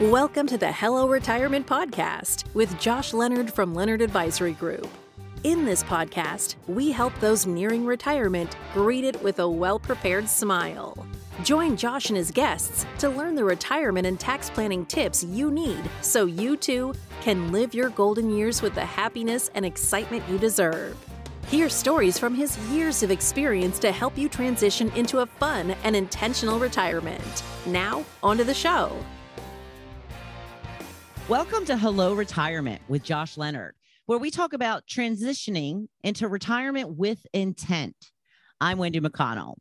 Welcome 0.00 0.46
to 0.46 0.56
the 0.56 0.70
Hello 0.70 1.08
Retirement 1.08 1.66
Podcast 1.66 2.44
with 2.54 2.78
Josh 2.78 3.12
Leonard 3.12 3.52
from 3.52 3.74
Leonard 3.74 4.00
Advisory 4.00 4.52
Group. 4.52 4.86
In 5.42 5.64
this 5.64 5.82
podcast, 5.82 6.54
we 6.68 6.92
help 6.92 7.12
those 7.18 7.48
nearing 7.48 7.84
retirement 7.84 8.56
greet 8.72 9.02
it 9.02 9.20
with 9.24 9.40
a 9.40 9.48
well 9.48 9.80
prepared 9.80 10.28
smile. 10.28 11.04
Join 11.42 11.76
Josh 11.76 12.10
and 12.10 12.16
his 12.16 12.30
guests 12.30 12.86
to 12.98 13.08
learn 13.08 13.34
the 13.34 13.42
retirement 13.42 14.06
and 14.06 14.20
tax 14.20 14.50
planning 14.50 14.86
tips 14.86 15.24
you 15.24 15.50
need 15.50 15.82
so 16.00 16.26
you 16.26 16.56
too 16.56 16.94
can 17.20 17.50
live 17.50 17.74
your 17.74 17.90
golden 17.90 18.30
years 18.30 18.62
with 18.62 18.76
the 18.76 18.86
happiness 18.86 19.50
and 19.56 19.66
excitement 19.66 20.22
you 20.28 20.38
deserve. 20.38 20.96
Hear 21.48 21.68
stories 21.68 22.20
from 22.20 22.36
his 22.36 22.56
years 22.70 23.02
of 23.02 23.10
experience 23.10 23.80
to 23.80 23.90
help 23.90 24.16
you 24.16 24.28
transition 24.28 24.92
into 24.92 25.20
a 25.20 25.26
fun 25.26 25.72
and 25.82 25.96
intentional 25.96 26.60
retirement. 26.60 27.42
Now, 27.66 28.04
on 28.22 28.36
to 28.36 28.44
the 28.44 28.54
show. 28.54 28.96
Welcome 31.28 31.66
to 31.66 31.76
Hello 31.76 32.14
Retirement 32.14 32.80
with 32.88 33.02
Josh 33.02 33.36
Leonard, 33.36 33.74
where 34.06 34.18
we 34.18 34.30
talk 34.30 34.54
about 34.54 34.86
transitioning 34.86 35.88
into 36.02 36.26
retirement 36.26 36.96
with 36.96 37.18
intent. 37.34 37.94
I'm 38.62 38.78
Wendy 38.78 38.98
McConnell. 38.98 39.56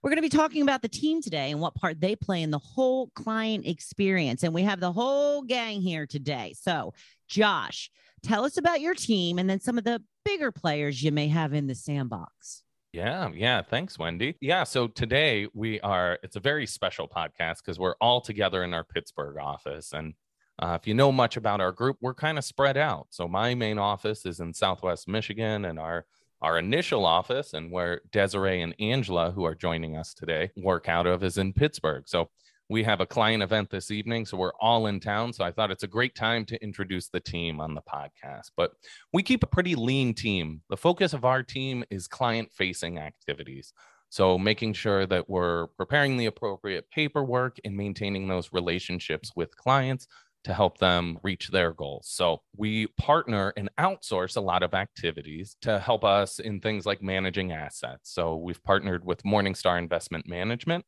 We're 0.00 0.10
going 0.10 0.18
to 0.18 0.22
be 0.22 0.28
talking 0.28 0.62
about 0.62 0.80
the 0.80 0.88
team 0.88 1.20
today 1.20 1.50
and 1.50 1.60
what 1.60 1.74
part 1.74 2.00
they 2.00 2.14
play 2.14 2.40
in 2.40 2.52
the 2.52 2.60
whole 2.60 3.08
client 3.16 3.66
experience. 3.66 4.44
And 4.44 4.54
we 4.54 4.62
have 4.62 4.78
the 4.78 4.92
whole 4.92 5.42
gang 5.42 5.80
here 5.80 6.06
today. 6.06 6.54
So, 6.56 6.94
Josh, 7.26 7.90
tell 8.22 8.44
us 8.44 8.56
about 8.56 8.80
your 8.80 8.94
team 8.94 9.40
and 9.40 9.50
then 9.50 9.58
some 9.58 9.76
of 9.76 9.82
the 9.82 10.00
bigger 10.24 10.52
players 10.52 11.02
you 11.02 11.10
may 11.10 11.26
have 11.26 11.52
in 11.52 11.66
the 11.66 11.74
sandbox. 11.74 12.62
Yeah, 12.92 13.30
yeah. 13.34 13.62
Thanks, 13.62 13.98
Wendy. 13.98 14.36
Yeah. 14.40 14.62
So 14.62 14.86
today 14.86 15.48
we 15.52 15.80
are, 15.80 16.20
it's 16.22 16.36
a 16.36 16.40
very 16.40 16.64
special 16.66 17.08
podcast 17.08 17.56
because 17.56 17.76
we're 17.76 17.96
all 18.00 18.20
together 18.20 18.62
in 18.62 18.72
our 18.72 18.84
Pittsburgh 18.84 19.36
office. 19.38 19.92
And 19.92 20.14
uh, 20.58 20.76
if 20.80 20.86
you 20.86 20.94
know 20.94 21.12
much 21.12 21.36
about 21.36 21.60
our 21.60 21.72
group, 21.72 21.96
we're 22.00 22.14
kind 22.14 22.38
of 22.38 22.44
spread 22.44 22.76
out. 22.76 23.06
So 23.10 23.28
my 23.28 23.54
main 23.54 23.78
office 23.78 24.26
is 24.26 24.40
in 24.40 24.52
Southwest 24.52 25.08
Michigan, 25.08 25.64
and 25.64 25.78
our 25.78 26.04
our 26.40 26.58
initial 26.58 27.04
office 27.04 27.52
and 27.52 27.70
where 27.72 28.00
Desiree 28.12 28.62
and 28.62 28.74
Angela, 28.78 29.32
who 29.32 29.44
are 29.44 29.56
joining 29.56 29.96
us 29.96 30.14
today, 30.14 30.50
work 30.56 30.88
out 30.88 31.06
of 31.06 31.24
is 31.24 31.36
in 31.36 31.52
Pittsburgh. 31.52 32.04
So 32.06 32.30
we 32.70 32.84
have 32.84 33.00
a 33.00 33.06
client 33.06 33.42
event 33.42 33.70
this 33.70 33.90
evening, 33.90 34.26
so 34.26 34.36
we're 34.36 34.52
all 34.60 34.86
in 34.86 35.00
town. 35.00 35.32
So 35.32 35.42
I 35.42 35.50
thought 35.50 35.70
it's 35.70 35.82
a 35.82 35.88
great 35.88 36.14
time 36.14 36.44
to 36.46 36.62
introduce 36.62 37.08
the 37.08 37.20
team 37.20 37.60
on 37.60 37.74
the 37.74 37.82
podcast. 37.82 38.50
But 38.56 38.72
we 39.12 39.22
keep 39.22 39.42
a 39.42 39.48
pretty 39.48 39.74
lean 39.74 40.14
team. 40.14 40.60
The 40.68 40.76
focus 40.76 41.12
of 41.12 41.24
our 41.24 41.42
team 41.42 41.82
is 41.90 42.06
client 42.06 42.52
facing 42.52 42.98
activities. 42.98 43.72
So, 44.10 44.38
making 44.38 44.72
sure 44.72 45.04
that 45.04 45.28
we're 45.28 45.66
preparing 45.76 46.16
the 46.16 46.26
appropriate 46.26 46.90
paperwork 46.90 47.58
and 47.64 47.76
maintaining 47.76 48.26
those 48.26 48.54
relationships 48.54 49.32
with 49.36 49.54
clients 49.54 50.08
to 50.44 50.54
help 50.54 50.78
them 50.78 51.18
reach 51.22 51.48
their 51.48 51.72
goals. 51.72 52.08
So 52.08 52.42
we 52.56 52.86
partner 52.98 53.52
and 53.56 53.68
outsource 53.78 54.36
a 54.36 54.40
lot 54.40 54.62
of 54.62 54.74
activities 54.74 55.56
to 55.62 55.78
help 55.78 56.04
us 56.04 56.38
in 56.38 56.60
things 56.60 56.86
like 56.86 57.02
managing 57.02 57.52
assets. 57.52 58.12
So 58.12 58.36
we've 58.36 58.62
partnered 58.62 59.04
with 59.04 59.22
Morningstar 59.24 59.78
Investment 59.78 60.28
Management, 60.28 60.84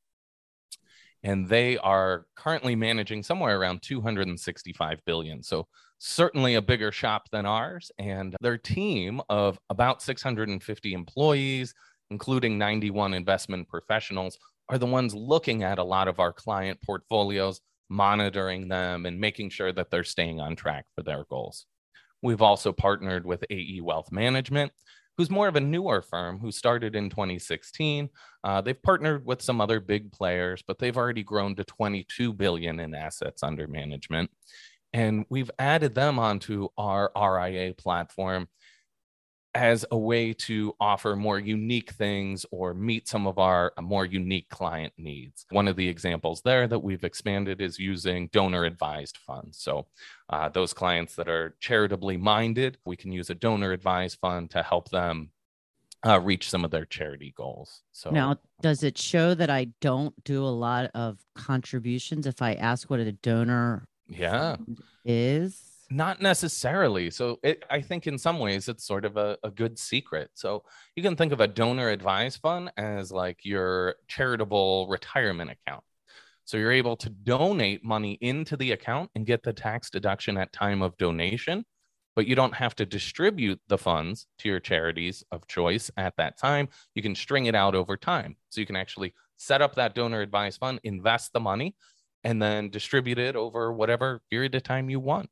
and 1.23 1.49
they 1.49 1.77
are 1.79 2.27
currently 2.37 2.75
managing 2.77 3.23
somewhere 3.23 3.59
around 3.59 3.83
265 3.83 5.01
billion. 5.05 5.43
So 5.43 5.67
certainly 5.99 6.55
a 6.55 6.63
bigger 6.63 6.93
shop 6.93 7.29
than 7.31 7.45
ours. 7.45 7.93
And 7.99 8.35
their 8.41 8.57
team 8.57 9.21
of 9.29 9.59
about 9.69 10.01
650 10.01 10.95
employees, 10.95 11.75
including 12.11 12.57
91 12.57 13.15
investment 13.15 13.69
professionals, 13.69 14.39
are 14.71 14.79
the 14.79 14.87
ones 14.87 15.15
looking 15.15 15.63
at 15.63 15.79
a 15.79 15.85
lot 15.85 16.09
of 16.09 16.21
our 16.21 16.33
client 16.33 16.81
portfolios 16.81 17.61
monitoring 17.91 18.69
them 18.69 19.05
and 19.05 19.21
making 19.21 19.51
sure 19.51 19.73
that 19.73 19.91
they're 19.91 20.05
staying 20.05 20.41
on 20.41 20.57
track 20.57 20.87
for 20.95 21.03
their 21.03 21.25
goals. 21.29 21.67
We've 22.23 22.43
also 22.43 22.73
partnered 22.73 23.27
with 23.27 23.45
AE 23.51 23.81
Wealth 23.83 24.13
Management, 24.13 24.73
who's 25.17 25.31
more 25.31 25.49
of 25.49 25.57
a 25.57 25.61
newer 25.61 26.01
firm 26.01 26.39
who 26.39 26.53
started 26.53 26.95
in 26.95 27.11
2016. 27.11 28.09
Uh, 28.45 28.61
they've 28.61 28.83
partnered 28.83 29.27
with 29.27 29.43
some 29.43 29.61
other 29.61 29.81
big 29.81 30.13
players, 30.13 30.63
but 30.67 30.79
they've 30.79 30.97
already 30.97 31.23
grown 31.23 31.55
to 31.57 31.65
22 31.65 32.33
billion 32.33 32.81
in 32.81 32.95
assets 32.95 33.43
under 33.43 33.67
management. 33.67 34.31
And 34.93 35.25
we've 35.29 35.51
added 35.59 35.95
them 35.95 36.19
onto 36.19 36.69
our 36.79 37.11
RIA 37.17 37.75
platform 37.75 38.49
as 39.55 39.85
a 39.91 39.99
way 39.99 40.33
to 40.33 40.75
offer 40.79 41.17
more 41.17 41.39
unique 41.39 41.91
things 41.91 42.47
or 42.53 42.73
meet 42.73 43.09
some 43.09 43.27
of 43.27 43.39
our 43.39 43.73
more 43.81 44.07
unique 44.07 44.49
client 44.49 44.93
needs. 44.97 45.45
One 45.51 45.67
of 45.67 45.77
the 45.77 45.89
examples 45.89 46.41
there 46.43 46.69
that 46.69 46.79
we've 46.79 47.03
expanded 47.03 47.61
is 47.61 47.79
using 47.79 48.29
donor 48.33 48.65
advised 48.65 49.19
funds. 49.19 49.59
So, 49.59 49.87
uh, 50.29 50.49
those 50.51 50.73
clients 50.73 51.17
that 51.17 51.29
are 51.29 51.57
charitably 51.59 52.17
minded, 52.17 52.79
we 52.85 52.97
can 52.97 53.11
use 53.11 53.31
a 53.31 53.35
donor 53.35 53.73
advised 53.73 54.19
fund 54.21 54.51
to 54.51 54.63
help 54.63 54.91
them 54.91 55.31
uh, 56.07 56.21
reach 56.21 56.49
some 56.49 56.65
of 56.65 56.71
their 56.71 56.87
charity 56.87 57.35
goals. 57.37 57.83
So, 57.91 58.11
now, 58.11 58.37
does 58.63 58.85
it 58.85 58.97
show 58.97 59.35
that 59.35 59.51
I 59.51 59.69
don't 59.81 60.15
do 60.23 60.45
a 60.45 60.47
lot 60.47 60.91
of 60.95 61.19
contributions 61.35 62.27
if 62.27 62.41
I 62.41 62.55
ask 62.55 62.89
what 62.89 63.01
a 63.01 63.13
donor 63.13 63.89
yeah 64.09 64.57
is? 65.05 65.70
Not 65.93 66.23
necessarily. 66.23 67.11
So 67.11 67.41
it, 67.43 67.65
I 67.69 67.81
think 67.81 68.07
in 68.07 68.17
some 68.17 68.39
ways 68.39 68.69
it's 68.69 68.87
sort 68.87 69.05
of 69.05 69.17
a, 69.17 69.37
a 69.43 69.51
good 69.51 69.77
secret. 69.77 70.31
So 70.35 70.63
you 70.95 71.03
can 71.03 71.17
think 71.17 71.33
of 71.33 71.41
a 71.41 71.49
donor 71.49 71.89
advised 71.89 72.41
fund 72.41 72.71
as 72.77 73.11
like 73.11 73.41
your 73.43 73.97
charitable 74.07 74.87
retirement 74.89 75.51
account. 75.51 75.83
So 76.45 76.57
you're 76.57 76.71
able 76.71 76.97
to 76.99 77.11
donate 77.11 77.85
money 77.85 78.19
into 78.21 78.57
the 78.57 78.71
account 78.73 79.11
and 79.17 79.27
get 79.27 79.43
the 79.43 79.53
tax 79.53 79.91
deduction 79.91 80.37
at 80.37 80.53
time 80.53 80.81
of 80.81 80.97
donation, 80.97 81.65
but 82.15 82.27
you 82.27 82.37
don't 82.37 82.55
have 82.55 82.77
to 82.77 82.87
distribute 82.87 83.61
the 83.67 83.79
funds 83.79 84.29
to 84.39 84.49
your 84.49 84.61
charities 84.61 85.25
of 85.33 85.49
choice 85.49 85.91
at 85.97 86.17
that 86.19 86.39
time. 86.39 86.69
You 86.95 87.03
can 87.03 87.17
string 87.17 87.47
it 87.47 87.57
out 87.57 87.75
over 87.75 87.97
time. 87.97 88.37
So 88.51 88.61
you 88.61 88.67
can 88.67 88.77
actually 88.77 89.13
set 89.39 89.61
up 89.61 89.75
that 89.75 89.97
donor 89.97 90.21
advised 90.21 90.61
fund, 90.61 90.79
invest 90.85 91.33
the 91.33 91.41
money, 91.41 91.75
and 92.23 92.41
then 92.41 92.71
distribute 92.71 93.19
it 93.19 93.35
over 93.35 93.73
whatever 93.73 94.21
period 94.31 94.55
of 94.55 94.63
time 94.63 94.89
you 94.89 95.01
want. 95.01 95.29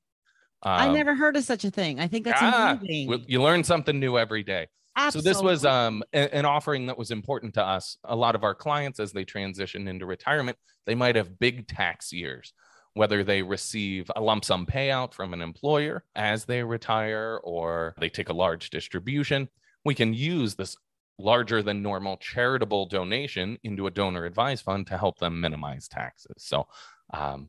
I 0.63 0.89
um, 0.89 0.95
never 0.95 1.15
heard 1.15 1.37
of 1.37 1.45
such 1.45 1.65
a 1.65 1.71
thing. 1.71 2.01
I 2.01 2.09
think 2.09 2.25
that's 2.25 2.43
ah, 2.43 2.79
amazing. 2.81 3.25
You 3.29 3.43
learn 3.43 3.63
something 3.65 3.99
new 3.99 4.19
every 4.19 4.43
day. 4.43 4.67
Absolutely. 4.97 5.33
So 5.33 5.35
this 5.35 5.43
was 5.43 5.65
um, 5.65 6.03
an 6.13 6.45
offering 6.45 6.87
that 6.87 6.99
was 6.99 7.13
important 7.13 7.55
to 7.55 7.65
us. 7.65 7.99
A 8.05 8.17
lot 8.17 8.35
of 8.35 8.43
our 8.43 8.55
clients, 8.55 8.99
as 8.99 9.13
they 9.13 9.25
transition 9.25 9.87
into 9.87 10.07
retirement, 10.07 10.59
they 10.87 10.97
might 10.97 11.15
have 11.15 11.39
big 11.39 11.69
tax 11.69 12.13
years, 12.13 12.53
whether 12.95 13.23
they 13.23 13.43
receive 13.43 14.11
a 14.17 14.21
lump 14.21 14.45
sum 14.45 14.67
payout 14.67 15.15
from 15.15 15.33
an 15.33 15.41
employer 15.41 16.05
as 16.17 16.47
they 16.47 16.65
retire 16.65 17.39
or 17.45 17.95
they 18.01 18.09
take 18.09 18.29
a 18.29 18.33
large 18.33 18.71
distribution. 18.71 19.49
We 19.85 19.95
can 19.95 20.15
use 20.15 20.57
this 20.57 20.77
larger 21.17 21.63
than 21.63 21.81
normal 21.81 22.17
charitable 22.17 22.87
donation 22.87 23.59
into 23.63 23.87
a 23.87 23.93
donor 23.93 24.25
advised 24.25 24.65
fund 24.65 24.89
to 24.89 24.99
help 24.99 25.19
them 25.19 25.41
minimize 25.41 25.87
taxes. 25.87 26.35
So 26.39 26.67
um, 27.13 27.49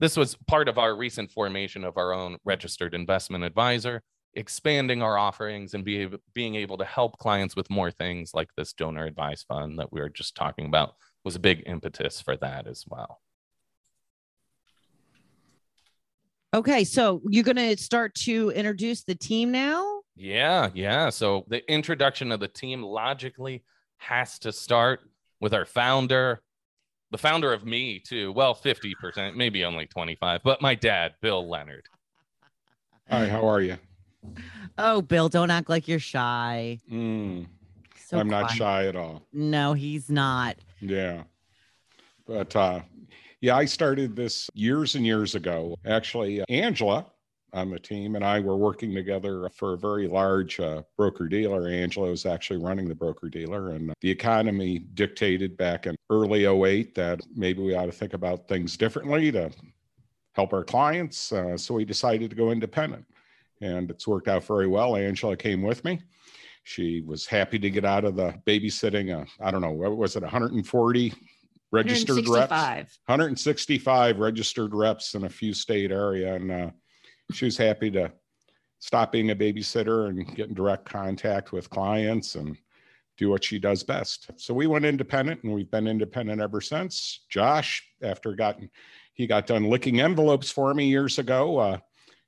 this 0.00 0.16
was 0.16 0.36
part 0.46 0.68
of 0.68 0.78
our 0.78 0.94
recent 0.96 1.30
formation 1.30 1.84
of 1.84 1.96
our 1.96 2.12
own 2.12 2.38
registered 2.44 2.94
investment 2.94 3.44
advisor, 3.44 4.02
expanding 4.34 5.02
our 5.02 5.18
offerings 5.18 5.74
and 5.74 5.84
be 5.84 5.98
able, 5.98 6.18
being 6.34 6.54
able 6.54 6.78
to 6.78 6.84
help 6.84 7.18
clients 7.18 7.56
with 7.56 7.70
more 7.70 7.90
things 7.90 8.32
like 8.34 8.48
this 8.56 8.72
donor 8.72 9.06
advised 9.06 9.46
fund 9.48 9.78
that 9.78 9.92
we 9.92 10.00
were 10.00 10.08
just 10.08 10.36
talking 10.36 10.66
about 10.66 10.94
was 11.24 11.34
a 11.34 11.40
big 11.40 11.64
impetus 11.66 12.20
for 12.20 12.36
that 12.36 12.66
as 12.66 12.84
well. 12.88 13.20
Okay, 16.54 16.84
so 16.84 17.20
you're 17.28 17.44
going 17.44 17.56
to 17.56 17.76
start 17.76 18.14
to 18.14 18.50
introduce 18.50 19.02
the 19.02 19.14
team 19.14 19.50
now? 19.50 20.00
Yeah, 20.16 20.70
yeah. 20.74 21.10
So 21.10 21.44
the 21.48 21.70
introduction 21.70 22.32
of 22.32 22.40
the 22.40 22.48
team 22.48 22.82
logically 22.82 23.64
has 23.98 24.38
to 24.40 24.52
start 24.52 25.00
with 25.40 25.52
our 25.52 25.66
founder, 25.66 26.40
the 27.10 27.18
founder 27.18 27.52
of 27.52 27.64
me 27.64 27.98
too. 27.98 28.32
Well, 28.32 28.54
50%, 28.54 29.36
maybe 29.36 29.64
only 29.64 29.86
25, 29.86 30.40
but 30.42 30.60
my 30.60 30.74
dad, 30.74 31.14
Bill 31.20 31.48
Leonard. 31.48 31.86
Hi, 33.10 33.26
how 33.28 33.48
are 33.48 33.60
you? 33.60 33.78
Oh, 34.76 35.00
Bill, 35.00 35.28
don't 35.28 35.50
act 35.50 35.70
like 35.70 35.88
you're 35.88 35.98
shy. 35.98 36.78
Mm, 36.90 37.46
so 37.96 38.18
I'm 38.18 38.28
quiet. 38.28 38.42
not 38.42 38.50
shy 38.50 38.86
at 38.86 38.96
all. 38.96 39.22
No, 39.32 39.72
he's 39.72 40.10
not. 40.10 40.56
Yeah. 40.80 41.22
But 42.26 42.54
uh, 42.54 42.80
yeah, 43.40 43.56
I 43.56 43.64
started 43.64 44.14
this 44.14 44.50
years 44.52 44.94
and 44.94 45.06
years 45.06 45.34
ago. 45.34 45.76
Actually, 45.86 46.44
Angela 46.48 47.06
on 47.52 47.70
the 47.70 47.78
team 47.78 48.14
and 48.14 48.24
I 48.24 48.40
were 48.40 48.56
working 48.56 48.94
together 48.94 49.48
for 49.54 49.74
a 49.74 49.78
very 49.78 50.06
large 50.06 50.60
uh, 50.60 50.82
broker 50.96 51.28
dealer. 51.28 51.68
Angela 51.68 52.10
was 52.10 52.26
actually 52.26 52.62
running 52.62 52.88
the 52.88 52.94
broker 52.94 53.28
dealer, 53.28 53.70
and 53.70 53.92
the 54.00 54.10
economy 54.10 54.78
dictated 54.78 55.56
back 55.56 55.86
in 55.86 55.96
early 56.10 56.44
08 56.44 56.94
that 56.94 57.20
maybe 57.34 57.62
we 57.62 57.74
ought 57.74 57.86
to 57.86 57.92
think 57.92 58.12
about 58.12 58.48
things 58.48 58.76
differently 58.76 59.32
to 59.32 59.50
help 60.34 60.52
our 60.52 60.64
clients. 60.64 61.32
Uh, 61.32 61.56
so 61.56 61.74
we 61.74 61.84
decided 61.84 62.30
to 62.30 62.36
go 62.36 62.50
independent, 62.50 63.04
and 63.60 63.90
it's 63.90 64.06
worked 64.06 64.28
out 64.28 64.44
very 64.44 64.66
well. 64.66 64.96
Angela 64.96 65.36
came 65.36 65.62
with 65.62 65.84
me. 65.84 66.00
She 66.64 67.00
was 67.00 67.26
happy 67.26 67.58
to 67.58 67.70
get 67.70 67.86
out 67.86 68.04
of 68.04 68.16
the 68.16 68.34
babysitting. 68.46 69.18
Uh, 69.18 69.24
I 69.40 69.50
don't 69.50 69.62
know 69.62 69.72
what 69.72 69.96
was 69.96 70.16
it, 70.16 70.22
140 70.22 71.14
registered 71.70 72.28
reps. 72.28 72.50
165. 72.50 72.98
165 73.06 74.18
registered 74.18 74.74
reps 74.74 75.14
in 75.14 75.24
a 75.24 75.28
few 75.28 75.54
state 75.54 75.90
area. 75.90 76.34
And 76.34 76.50
uh, 76.50 76.70
she 77.32 77.44
was 77.44 77.56
happy 77.56 77.90
to 77.92 78.12
stop 78.78 79.12
being 79.12 79.30
a 79.30 79.36
babysitter 79.36 80.08
and 80.08 80.34
get 80.34 80.48
in 80.48 80.54
direct 80.54 80.84
contact 80.84 81.52
with 81.52 81.70
clients 81.70 82.34
and 82.36 82.56
do 83.16 83.28
what 83.28 83.42
she 83.42 83.58
does 83.58 83.82
best. 83.82 84.30
So 84.36 84.54
we 84.54 84.66
went 84.66 84.84
independent 84.84 85.42
and 85.42 85.52
we've 85.52 85.70
been 85.70 85.88
independent 85.88 86.40
ever 86.40 86.60
since. 86.60 87.24
Josh, 87.28 87.82
after 88.02 88.34
gotten, 88.34 88.70
he 89.14 89.26
got 89.26 89.46
done 89.46 89.64
licking 89.64 90.00
envelopes 90.00 90.50
for 90.50 90.72
me 90.72 90.86
years 90.86 91.18
ago. 91.18 91.58
Uh, 91.58 91.78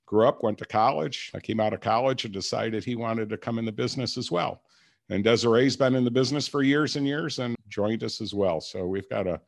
grew 0.07 0.27
up, 0.27 0.43
went 0.43 0.59
to 0.59 0.65
college. 0.65 1.31
I 1.35 1.39
came 1.39 1.61
out 1.61 1.73
of 1.73 1.81
college 1.81 2.25
and 2.25 2.35
decided 2.35 2.83
he 2.83 2.97
wanted 2.97 3.29
to 3.31 3.37
come 3.37 3.61
in 3.61 3.65
the 3.65 3.71
business 3.71 4.19
as 4.19 4.31
well. 4.31 4.63
And 5.09 5.23
Desiree's 5.23 5.77
been 5.77 5.95
in 5.95 6.05
the 6.05 6.11
business 6.11 6.49
for 6.49 6.63
years 6.63 6.97
and 6.97 7.07
years 7.07 7.39
and 7.39 7.55
joined 7.69 8.03
us 8.03 8.21
as 8.21 8.35
well. 8.35 8.61
So 8.61 8.87
we've 8.87 9.09
got 9.09 9.29
a 9.29 9.41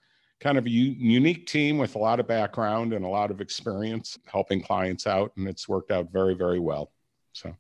kind 0.43 0.59
of 0.59 0.67
a 0.67 0.71
u- 0.71 0.97
unique 0.99 1.47
team 1.47 1.79
with 1.79 1.94
a 1.94 1.99
lot 1.99 2.19
of 2.19 2.27
background 2.27 2.93
and 2.93 3.05
a 3.05 3.09
lot 3.09 3.31
of 3.31 3.41
experience 3.41 4.19
helping 4.27 4.61
clients 4.61 5.06
out. 5.06 5.33
And 5.37 5.47
it's 5.47 5.69
worked 5.69 5.93
out 5.93 6.12
very, 6.12 6.35
very 6.35 6.59
well. 6.59 6.91
So. 7.33 7.55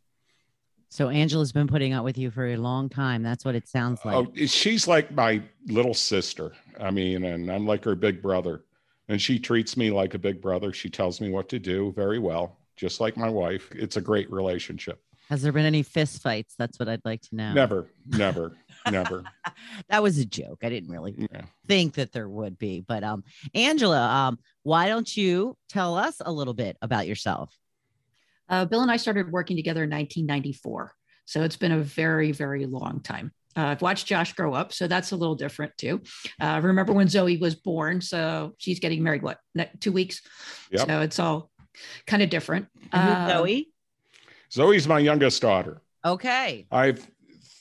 So 0.88 1.08
Angela's 1.08 1.52
been 1.52 1.68
putting 1.68 1.94
up 1.94 2.04
with 2.04 2.18
you 2.18 2.30
for 2.30 2.48
a 2.48 2.56
long 2.56 2.90
time. 2.90 3.22
That's 3.22 3.44
what 3.44 3.54
it 3.54 3.68
sounds 3.68 4.00
oh, 4.04 4.08
like. 4.08 4.28
Oh, 4.28 4.46
she's 4.46 4.86
like 4.86 5.12
my 5.12 5.40
little 5.66 5.94
sister. 5.94 6.52
I 6.78 6.90
mean, 6.90 7.24
and 7.24 7.50
I'm 7.50 7.66
like 7.66 7.84
her 7.84 7.94
big 7.94 8.20
brother. 8.20 8.64
And 9.08 9.22
she 9.22 9.38
treats 9.38 9.76
me 9.76 9.90
like 9.90 10.14
a 10.14 10.18
big 10.18 10.42
brother. 10.42 10.72
She 10.72 10.90
tells 10.90 11.20
me 11.20 11.30
what 11.30 11.48
to 11.50 11.58
do 11.58 11.92
very 11.96 12.18
well, 12.18 12.58
just 12.76 13.00
like 13.00 13.16
my 13.16 13.28
wife. 13.28 13.70
It's 13.72 13.96
a 13.96 14.00
great 14.00 14.30
relationship. 14.30 15.00
Has 15.28 15.40
there 15.40 15.52
been 15.52 15.64
any 15.64 15.82
fist 15.82 16.20
fights? 16.20 16.54
That's 16.58 16.78
what 16.78 16.88
I'd 16.88 17.04
like 17.04 17.22
to 17.22 17.36
know. 17.36 17.52
Never, 17.54 17.86
never, 18.06 18.52
never. 18.90 19.24
that 19.88 20.02
was 20.02 20.18
a 20.18 20.24
joke. 20.24 20.60
I 20.62 20.68
didn't 20.68 20.90
really 20.90 21.14
Yeah. 21.32 21.42
think 21.66 21.94
that 21.94 22.12
there 22.12 22.28
would 22.28 22.58
be. 22.58 22.84
But 22.86 23.04
um, 23.04 23.24
Angela, 23.54 24.00
um, 24.08 24.38
why 24.62 24.88
don't 24.88 25.16
you 25.16 25.56
tell 25.68 25.96
us 25.96 26.16
a 26.24 26.32
little 26.32 26.54
bit 26.54 26.76
about 26.82 27.06
yourself? 27.06 27.56
Uh, 28.48 28.64
Bill 28.64 28.82
and 28.82 28.90
I 28.90 28.96
started 28.96 29.30
working 29.32 29.56
together 29.56 29.84
in 29.84 29.90
1994. 29.90 30.92
So 31.24 31.42
it's 31.42 31.56
been 31.56 31.72
a 31.72 31.78
very, 31.82 32.32
very 32.32 32.66
long 32.66 33.00
time. 33.00 33.32
Uh, 33.56 33.66
I've 33.66 33.82
watched 33.82 34.06
Josh 34.06 34.32
grow 34.32 34.54
up, 34.54 34.72
so 34.72 34.86
that's 34.88 35.12
a 35.12 35.16
little 35.16 35.34
different 35.34 35.76
too. 35.76 36.00
Uh, 36.40 36.60
remember 36.62 36.92
when 36.92 37.08
Zoe 37.08 37.36
was 37.36 37.54
born? 37.54 38.00
So 38.00 38.54
she's 38.58 38.80
getting 38.80 39.02
married, 39.02 39.22
what, 39.22 39.38
ne- 39.54 39.70
two 39.78 39.92
weeks? 39.92 40.22
Yep. 40.70 40.86
So 40.86 41.00
it's 41.02 41.18
all 41.18 41.50
kind 42.06 42.22
of 42.22 42.30
different. 42.30 42.68
And 42.92 43.02
who's 43.02 43.16
Um, 43.16 43.28
Zoe? 43.28 43.68
Zoe's 44.50 44.88
my 44.88 44.98
youngest 44.98 45.40
daughter. 45.42 45.82
Okay. 46.04 46.66
I 46.70 46.86
have 46.86 47.06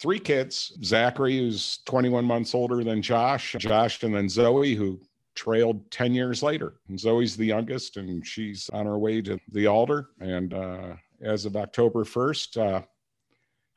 three 0.02 0.20
kids 0.20 0.74
Zachary, 0.84 1.38
who's 1.38 1.80
21 1.86 2.26
months 2.26 2.56
older 2.56 2.84
than 2.84 3.02
Josh, 3.02 3.56
Josh, 3.60 4.02
and 4.04 4.16
then 4.16 4.28
Zoe, 4.28 4.74
who 4.74 5.00
trailed 5.36 5.90
10 5.92 6.14
years 6.14 6.42
later. 6.42 6.74
And 6.90 7.00
Zoe's 7.00 7.38
the 7.38 7.46
youngest, 7.46 7.98
and 7.98 8.26
she's 8.26 8.70
on 8.74 8.88
her 8.88 8.98
way 8.98 9.22
to 9.22 9.40
the 9.52 9.68
altar. 9.68 10.10
And 10.20 10.54
uh, 10.54 10.96
as 11.22 11.46
of 11.46 11.56
October 11.56 12.04
1st, 12.04 12.58
uh, 12.58 12.82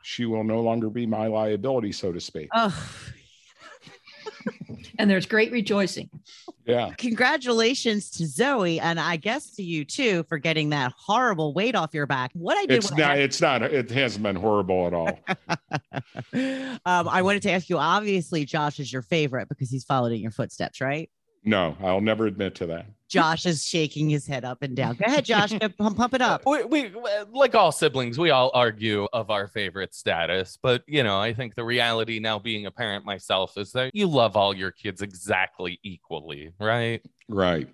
she 0.03 0.25
will 0.25 0.45
no 0.45 0.61
longer 0.61 0.91
be 0.91 1.07
my 1.07 1.27
liability, 1.27 1.93
so 1.93 2.13
to 2.13 2.21
speak. 2.21 2.49
Oh, 2.55 2.75
and 4.99 5.11
there's 5.11 5.27
great 5.27 5.53
rejoicing. 5.53 6.11
Yeah. 6.67 6.95
congratulations 6.97 8.11
to 8.13 8.27
Zoe, 8.27 8.81
and 8.81 8.99
I 8.99 9.17
guess 9.17 9.55
to 9.57 9.63
you 9.63 9.85
too 9.85 10.25
for 10.29 10.39
getting 10.39 10.71
that 10.71 10.93
horrible 10.97 11.53
weight 11.53 11.75
off 11.75 11.93
your 11.93 12.07
back. 12.07 12.31
What 12.33 12.57
I 12.57 12.65
did, 12.65 12.77
It's 12.79 12.91
when 12.91 13.03
I 13.03 13.17
it's 13.17 13.41
not, 13.41 13.63
it 13.63 13.91
hasn't 13.91 14.23
been 14.23 14.37
horrible 14.37 14.87
at 14.87 14.95
all. 14.95 15.19
um, 16.87 17.09
I 17.09 17.23
wanted 17.23 17.43
to 17.43 17.51
ask 17.51 17.69
you. 17.69 17.79
Obviously, 17.79 18.45
Josh 18.45 18.81
is 18.81 18.93
your 18.93 19.03
favorite 19.03 19.49
because 19.49 19.71
he's 19.71 19.85
followed 19.85 20.13
in 20.13 20.21
your 20.21 20.31
footsteps, 20.31 20.81
right? 20.81 21.11
No, 21.45 21.77
I'll 21.83 22.01
never 22.01 22.27
admit 22.27 22.55
to 22.57 22.67
that. 22.67 22.87
Josh 23.15 23.47
is 23.47 23.65
shaking 23.65 24.11
his 24.11 24.27
head 24.27 24.45
up 24.45 24.63
and 24.63 24.75
down. 24.75 24.97
Go 24.97 25.05
ahead, 25.07 25.25
Josh. 25.25 25.53
pump, 25.79 25.97
pump 25.97 26.15
it 26.15 26.21
up. 26.21 26.43
We, 26.45 26.65
we 26.65 26.91
like 27.31 27.55
all 27.55 27.71
siblings, 27.71 28.19
we 28.19 28.31
all 28.31 28.51
argue 28.55 29.07
of 29.13 29.31
our 29.31 29.47
favorite 29.47 29.95
status, 29.95 30.59
but 30.61 30.83
you 30.89 31.03
know, 31.05 31.21
I 31.21 31.33
think 31.33 31.55
the 31.55 31.65
reality 31.65 32.19
now 32.19 32.39
being 32.39 32.67
a 32.67 32.71
parent 32.71 33.05
myself 33.05 33.57
is 33.57 33.71
that 33.73 33.95
you 33.95 34.09
love 34.09 34.37
all 34.37 34.55
your 34.55 34.73
kids 34.73 35.01
exactly 35.01 35.79
equally, 35.85 36.53
right? 36.59 37.03
Right. 37.29 37.69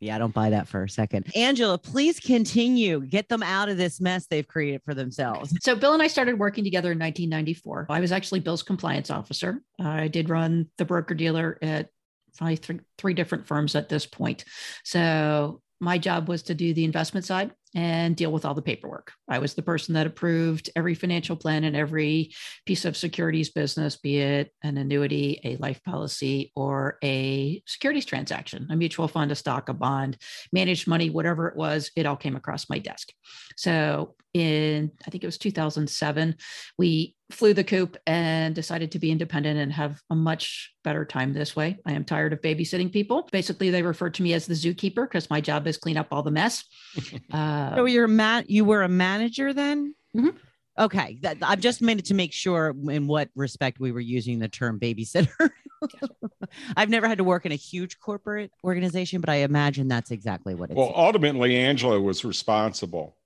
Yeah, 0.00 0.16
I 0.16 0.18
don't 0.18 0.34
buy 0.34 0.50
that 0.50 0.68
for 0.68 0.84
a 0.84 0.88
second. 0.88 1.26
Angela, 1.34 1.78
please 1.78 2.20
continue. 2.20 3.00
Get 3.00 3.28
them 3.28 3.42
out 3.42 3.68
of 3.68 3.76
this 3.76 4.00
mess 4.00 4.26
they've 4.26 4.46
created 4.46 4.82
for 4.84 4.94
themselves. 4.94 5.54
So 5.62 5.74
Bill 5.74 5.94
and 5.94 6.02
I 6.02 6.06
started 6.06 6.38
working 6.38 6.64
together 6.64 6.92
in 6.92 6.98
1994. 6.98 7.86
I 7.88 8.00
was 8.00 8.12
actually 8.12 8.40
Bill's 8.40 8.62
compliance 8.62 9.10
officer. 9.10 9.62
I 9.80 10.08
did 10.08 10.28
run 10.28 10.68
the 10.76 10.84
broker 10.84 11.14
dealer 11.14 11.58
at 11.62 11.88
probably 12.36 12.56
three, 12.56 12.80
three 12.98 13.14
different 13.14 13.46
firms 13.46 13.74
at 13.74 13.88
this 13.88 14.06
point. 14.06 14.44
So 14.84 15.60
my 15.80 15.98
job 15.98 16.28
was 16.28 16.42
to 16.44 16.54
do 16.54 16.72
the 16.72 16.84
investment 16.84 17.26
side 17.26 17.50
and 17.74 18.16
deal 18.16 18.32
with 18.32 18.46
all 18.46 18.54
the 18.54 18.62
paperwork. 18.62 19.12
I 19.28 19.38
was 19.38 19.52
the 19.52 19.62
person 19.62 19.92
that 19.94 20.06
approved 20.06 20.70
every 20.74 20.94
financial 20.94 21.36
plan 21.36 21.64
and 21.64 21.76
every 21.76 22.32
piece 22.64 22.86
of 22.86 22.96
securities 22.96 23.50
business, 23.50 23.96
be 23.96 24.16
it 24.18 24.50
an 24.62 24.78
annuity, 24.78 25.38
a 25.44 25.56
life 25.56 25.82
policy, 25.84 26.50
or 26.56 26.96
a 27.04 27.62
securities 27.66 28.06
transaction, 28.06 28.68
a 28.70 28.76
mutual 28.76 29.08
fund, 29.08 29.30
a 29.30 29.34
stock, 29.34 29.68
a 29.68 29.74
bond, 29.74 30.16
managed 30.52 30.88
money, 30.88 31.10
whatever 31.10 31.48
it 31.48 31.56
was, 31.56 31.90
it 31.94 32.06
all 32.06 32.16
came 32.16 32.36
across 32.36 32.70
my 32.70 32.78
desk. 32.78 33.12
So 33.56 34.14
in, 34.36 34.92
I 35.06 35.10
think 35.10 35.24
it 35.24 35.26
was 35.26 35.38
2007, 35.38 36.36
we 36.78 37.16
flew 37.30 37.52
the 37.54 37.64
coop 37.64 37.96
and 38.06 38.54
decided 38.54 38.92
to 38.92 38.98
be 39.00 39.10
independent 39.10 39.58
and 39.58 39.72
have 39.72 40.00
a 40.10 40.14
much 40.14 40.72
better 40.84 41.04
time 41.04 41.32
this 41.32 41.56
way. 41.56 41.78
I 41.84 41.92
am 41.92 42.04
tired 42.04 42.32
of 42.32 42.40
babysitting 42.40 42.92
people. 42.92 43.28
Basically, 43.32 43.70
they 43.70 43.82
refer 43.82 44.10
to 44.10 44.22
me 44.22 44.32
as 44.34 44.46
the 44.46 44.54
zookeeper 44.54 45.04
because 45.08 45.28
my 45.30 45.40
job 45.40 45.66
is 45.66 45.76
clean 45.76 45.96
up 45.96 46.08
all 46.12 46.22
the 46.22 46.30
mess. 46.30 46.64
Uh, 47.32 47.74
So 47.74 47.84
you're 47.86 48.04
a 48.04 48.08
man. 48.08 48.44
You 48.46 48.64
were 48.64 48.82
a 48.82 48.88
manager 48.88 49.52
then. 49.52 49.94
Mhm. 50.16 50.34
Okay, 50.78 51.18
that, 51.22 51.38
I've 51.42 51.60
just 51.60 51.80
made 51.80 51.98
it 51.98 52.04
to 52.06 52.14
make 52.14 52.32
sure 52.34 52.74
in 52.90 53.06
what 53.06 53.30
respect 53.34 53.80
we 53.80 53.92
were 53.92 54.00
using 54.00 54.38
the 54.38 54.48
term 54.48 54.78
babysitter. 54.78 55.50
I've 56.76 56.90
never 56.90 57.08
had 57.08 57.18
to 57.18 57.24
work 57.24 57.46
in 57.46 57.52
a 57.52 57.56
huge 57.56 57.98
corporate 57.98 58.50
organization, 58.62 59.20
but 59.20 59.30
I 59.30 59.36
imagine 59.36 59.88
that's 59.88 60.10
exactly 60.10 60.54
what 60.54 60.70
it's. 60.70 60.76
Well, 60.76 60.92
ultimately, 60.94 61.56
Angela 61.56 62.00
was 62.00 62.24
responsible 62.24 63.16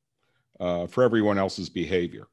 uh, 0.61 0.87
for 0.87 1.03
everyone 1.03 1.39
else's 1.39 1.69
behavior. 1.69 2.29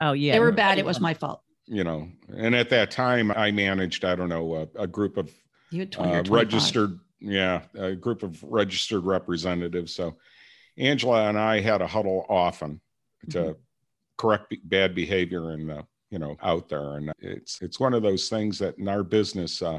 oh 0.00 0.12
yeah, 0.12 0.32
they 0.32 0.40
were 0.40 0.52
bad. 0.52 0.78
It 0.78 0.86
was 0.86 1.00
my 1.00 1.14
fault. 1.14 1.42
You 1.66 1.82
know, 1.82 2.08
and 2.36 2.54
at 2.54 2.68
that 2.70 2.90
time, 2.90 3.30
I 3.32 3.50
managed, 3.50 4.04
I 4.04 4.14
don't 4.14 4.28
know, 4.28 4.68
a, 4.76 4.82
a 4.82 4.86
group 4.86 5.16
of 5.16 5.32
You 5.70 5.80
had 5.80 5.92
20 5.92 6.12
uh, 6.12 6.22
registered, 6.34 6.98
yeah, 7.20 7.62
a 7.74 7.94
group 7.94 8.22
of 8.22 8.42
registered 8.42 9.04
representatives. 9.04 9.94
So 9.94 10.16
Angela 10.76 11.28
and 11.28 11.38
I 11.38 11.60
had 11.60 11.80
a 11.80 11.86
huddle 11.86 12.26
often 12.28 12.80
to 13.30 13.38
Mm-hmm. 13.38 13.52
correct 14.18 14.50
be- 14.50 14.60
bad 14.64 14.94
behavior 14.94 15.52
and 15.52 15.70
uh, 15.70 15.82
you 16.10 16.18
know 16.18 16.36
out 16.42 16.68
there, 16.68 16.96
and 16.96 17.10
it's 17.18 17.62
it's 17.62 17.80
one 17.80 17.94
of 17.94 18.02
those 18.02 18.28
things 18.28 18.58
that 18.58 18.76
in 18.78 18.86
our 18.86 19.02
business, 19.02 19.62
uh, 19.62 19.78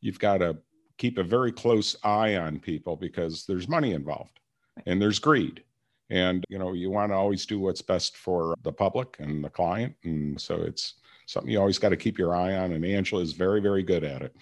you've 0.00 0.20
got 0.20 0.38
to 0.38 0.56
keep 0.98 1.18
a 1.18 1.24
very 1.24 1.50
close 1.50 1.96
eye 2.04 2.36
on 2.36 2.60
people 2.60 2.94
because 2.96 3.44
there's 3.46 3.68
money 3.68 3.92
involved 3.92 4.38
and 4.86 5.02
there's 5.02 5.18
greed. 5.18 5.62
And 6.10 6.44
you 6.48 6.58
know 6.58 6.72
you 6.72 6.90
want 6.90 7.10
to 7.10 7.16
always 7.16 7.46
do 7.46 7.58
what's 7.58 7.82
best 7.82 8.16
for 8.16 8.54
the 8.62 8.72
public 8.72 9.16
and 9.18 9.42
the 9.44 9.50
client, 9.50 9.94
and 10.04 10.40
so 10.40 10.62
it's 10.62 10.94
something 11.26 11.50
you 11.50 11.58
always 11.58 11.78
got 11.78 11.88
to 11.88 11.96
keep 11.96 12.18
your 12.18 12.34
eye 12.34 12.54
on. 12.56 12.72
And 12.72 12.84
Angela 12.84 13.22
is 13.22 13.32
very, 13.32 13.60
very 13.60 13.82
good 13.82 14.04
at 14.04 14.22
it. 14.22 14.36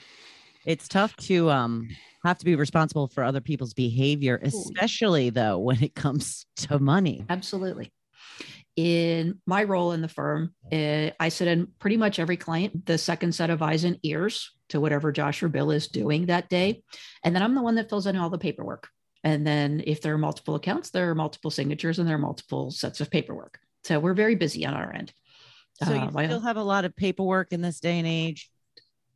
it's 0.67 0.89
tough 0.89 1.17
to 1.17 1.51
um 1.51 1.89
have 2.25 2.39
to 2.39 2.45
be 2.45 2.55
responsible 2.57 3.07
for 3.07 3.23
other 3.23 3.41
people's 3.41 3.75
behavior, 3.75 4.39
especially 4.43 5.31
though 5.31 5.59
when 5.59 5.83
it 5.83 5.95
comes 5.95 6.47
to 6.57 6.79
money. 6.79 7.25
Absolutely. 7.29 7.93
In 8.77 9.41
my 9.47 9.63
role 9.63 9.93
in 9.93 10.01
the 10.03 10.09
firm, 10.09 10.53
eh, 10.73 11.11
I 11.21 11.29
sit 11.29 11.47
in 11.49 11.69
pretty 11.79 11.97
much 11.97 12.19
every 12.19 12.37
client, 12.37 12.87
the 12.87 12.99
second 12.99 13.33
set 13.33 13.49
of 13.51 13.63
eyes 13.63 13.85
and 13.85 13.99
ears 14.03 14.51
to 14.71 14.81
whatever 14.81 15.13
Josh 15.13 15.43
or 15.45 15.49
Bill 15.49 15.71
is 15.71 15.87
doing 15.87 16.27
that 16.27 16.49
day. 16.49 16.83
And 17.23 17.35
then 17.37 17.43
I'm 17.43 17.55
the 17.55 17.63
one 17.63 17.77
that 17.77 17.89
fills 17.89 18.07
in 18.07 18.17
all 18.17 18.31
the 18.31 18.39
paperwork. 18.39 18.89
And 19.25 19.45
then 19.47 19.83
if 19.87 20.01
there 20.03 20.15
are 20.15 20.19
multiple 20.19 20.55
accounts, 20.55 20.91
there 20.91 21.11
are 21.11 21.15
multiple 21.15 21.51
signatures 21.51 21.99
and 21.99 22.07
there 22.07 22.15
are 22.17 22.19
multiple 22.19 22.71
sets 22.71 23.01
of 23.01 23.11
paperwork. 23.11 23.59
So 23.83 23.99
we're 23.99 24.15
very 24.15 24.35
busy 24.37 24.65
on 24.67 24.75
our 24.75 24.93
end. 24.93 25.13
So 25.83 25.93
you 25.93 26.01
Uh, 26.01 26.11
my- 26.13 26.27
still 26.27 26.41
have 26.41 26.57
a 26.59 26.63
lot 26.63 26.85
of 26.85 26.95
paperwork 26.95 27.53
in 27.53 27.61
this 27.63 27.81
day 27.81 27.99
and 27.99 28.07
age. 28.07 28.51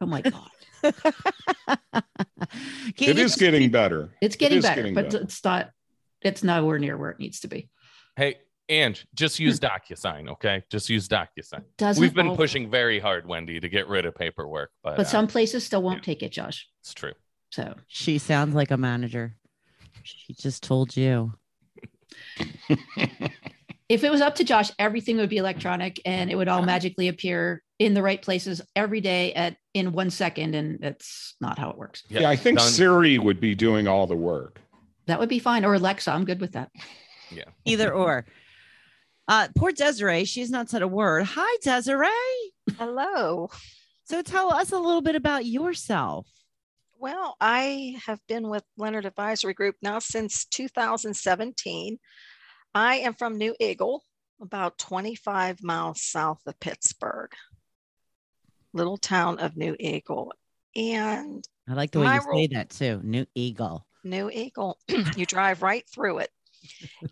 oh 0.01 0.07
my 0.07 0.23
God. 0.23 0.51
Can't 1.93 3.01
It 3.01 3.07
you 3.09 3.15
just 3.15 3.39
getting 3.39 3.63
keep- 3.63 3.73
better. 3.73 4.11
It's 4.21 4.37
getting 4.37 4.59
is 4.59 4.65
better, 4.65 4.83
getting 4.83 4.95
but 4.95 5.11
better. 5.11 5.25
it's 5.25 5.45
not, 5.45 5.71
it's 6.23 6.43
nowhere 6.43 6.79
near 6.79 6.97
where 6.97 7.11
it 7.11 7.19
needs 7.19 7.41
to 7.41 7.49
be. 7.49 7.69
Hey, 8.17 8.37
and 8.69 9.01
just 9.15 9.39
use 9.39 9.59
DocuSign, 9.61 10.29
okay? 10.33 10.63
Just 10.71 10.89
use 10.89 11.09
DocuSign. 11.09 11.63
Doesn't 11.79 12.01
We've 12.01 12.15
been 12.15 12.29
all- 12.29 12.37
pushing 12.37 12.71
very 12.71 12.99
hard, 12.99 13.27
Wendy, 13.27 13.61
to 13.61 13.69
get 13.69 13.89
rid 13.89 14.05
of 14.07 14.15
paperwork, 14.15 14.71
but, 14.83 14.97
but 14.97 15.07
uh, 15.07 15.09
some 15.09 15.27
places 15.27 15.65
still 15.65 15.83
won't 15.83 15.99
yeah. 15.99 16.03
take 16.15 16.23
it, 16.23 16.33
Josh. 16.33 16.69
it's 16.81 16.95
true. 16.95 17.13
So 17.51 17.75
She 17.87 18.19
sounds 18.19 18.55
like 18.55 18.71
a 18.71 18.77
manager. 18.77 19.37
She 20.03 20.35
just 20.35 20.63
told 20.63 20.97
you. 20.97 21.33
if 23.89 24.05
it 24.05 24.11
was 24.11 24.21
up 24.21 24.35
to 24.37 24.45
Josh, 24.45 24.71
everything 24.79 25.17
would 25.19 25.29
be 25.29 25.39
electronic 25.39 26.01
and 26.05 26.31
it 26.31 26.37
would 26.37 26.49
all 26.49 26.63
magically 26.63 27.09
appear 27.09 27.63
in 27.79 27.95
the 27.95 28.03
right 28.03 28.21
places 28.21 28.61
every 28.77 29.01
day 29.01 29.33
at 29.35 29.57
in 29.75 29.93
one 29.93 30.11
second. 30.11 30.55
And 30.55 30.79
that's 30.81 31.37
not 31.41 31.59
how 31.59 31.71
it 31.71 31.79
works. 31.79 32.03
Yeah, 32.09 32.29
I 32.29 32.37
think 32.37 32.59
done. 32.59 32.69
Siri 32.69 33.19
would 33.19 33.41
be 33.41 33.55
doing 33.55 33.89
all 33.89 34.07
the 34.07 34.17
work. 34.17 34.61
That 35.07 35.19
would 35.19 35.29
be 35.29 35.39
fine. 35.39 35.65
Or 35.65 35.75
Alexa, 35.75 36.11
I'm 36.11 36.25
good 36.25 36.41
with 36.41 36.53
that. 36.53 36.71
Yeah. 37.31 37.45
Either 37.67 37.93
or. 37.93 38.25
Uh, 39.29 39.49
poor 39.55 39.71
Desiree, 39.71 40.25
she's 40.25 40.51
not 40.51 40.71
said 40.71 40.81
a 40.81 40.89
word. 40.89 41.27
Hi, 41.27 41.59
Desiree. 41.63 42.09
Hello. 42.79 43.51
So 44.05 44.23
tell 44.23 44.51
us 44.55 44.73
a 44.73 44.79
little 44.79 45.03
bit 45.03 45.15
about 45.15 45.45
yourself. 45.45 46.27
Well, 47.01 47.37
I 47.41 47.97
have 48.07 48.19
been 48.27 48.49
with 48.49 48.65
Leonard 48.77 49.07
Advisory 49.07 49.55
Group 49.55 49.77
now 49.81 50.01
since 50.01 50.47
2017. 50.47 51.97
I 52.75 52.97
am 52.97 53.15
from 53.15 53.39
New 53.39 53.55
Eagle, 53.61 54.03
about 54.41 54.79
25 54.79 55.63
miles 55.63 56.03
south 56.03 56.41
of 56.45 56.59
Pittsburgh, 56.59 57.31
little 58.73 58.97
town 58.97 59.39
of 59.39 59.57
New 59.57 59.77
Eagle. 59.79 60.33
And 60.75 61.47
I 61.69 61.75
like 61.75 61.93
the 61.93 62.01
way 62.01 62.15
you 62.15 62.21
say 62.33 62.49
that 62.49 62.71
too. 62.71 63.01
New 63.05 63.27
Eagle. 63.37 63.87
New 64.03 64.29
Eagle, 64.29 64.77
you 65.17 65.25
drive 65.25 65.63
right 65.63 65.89
through 65.89 66.19
it. 66.19 66.31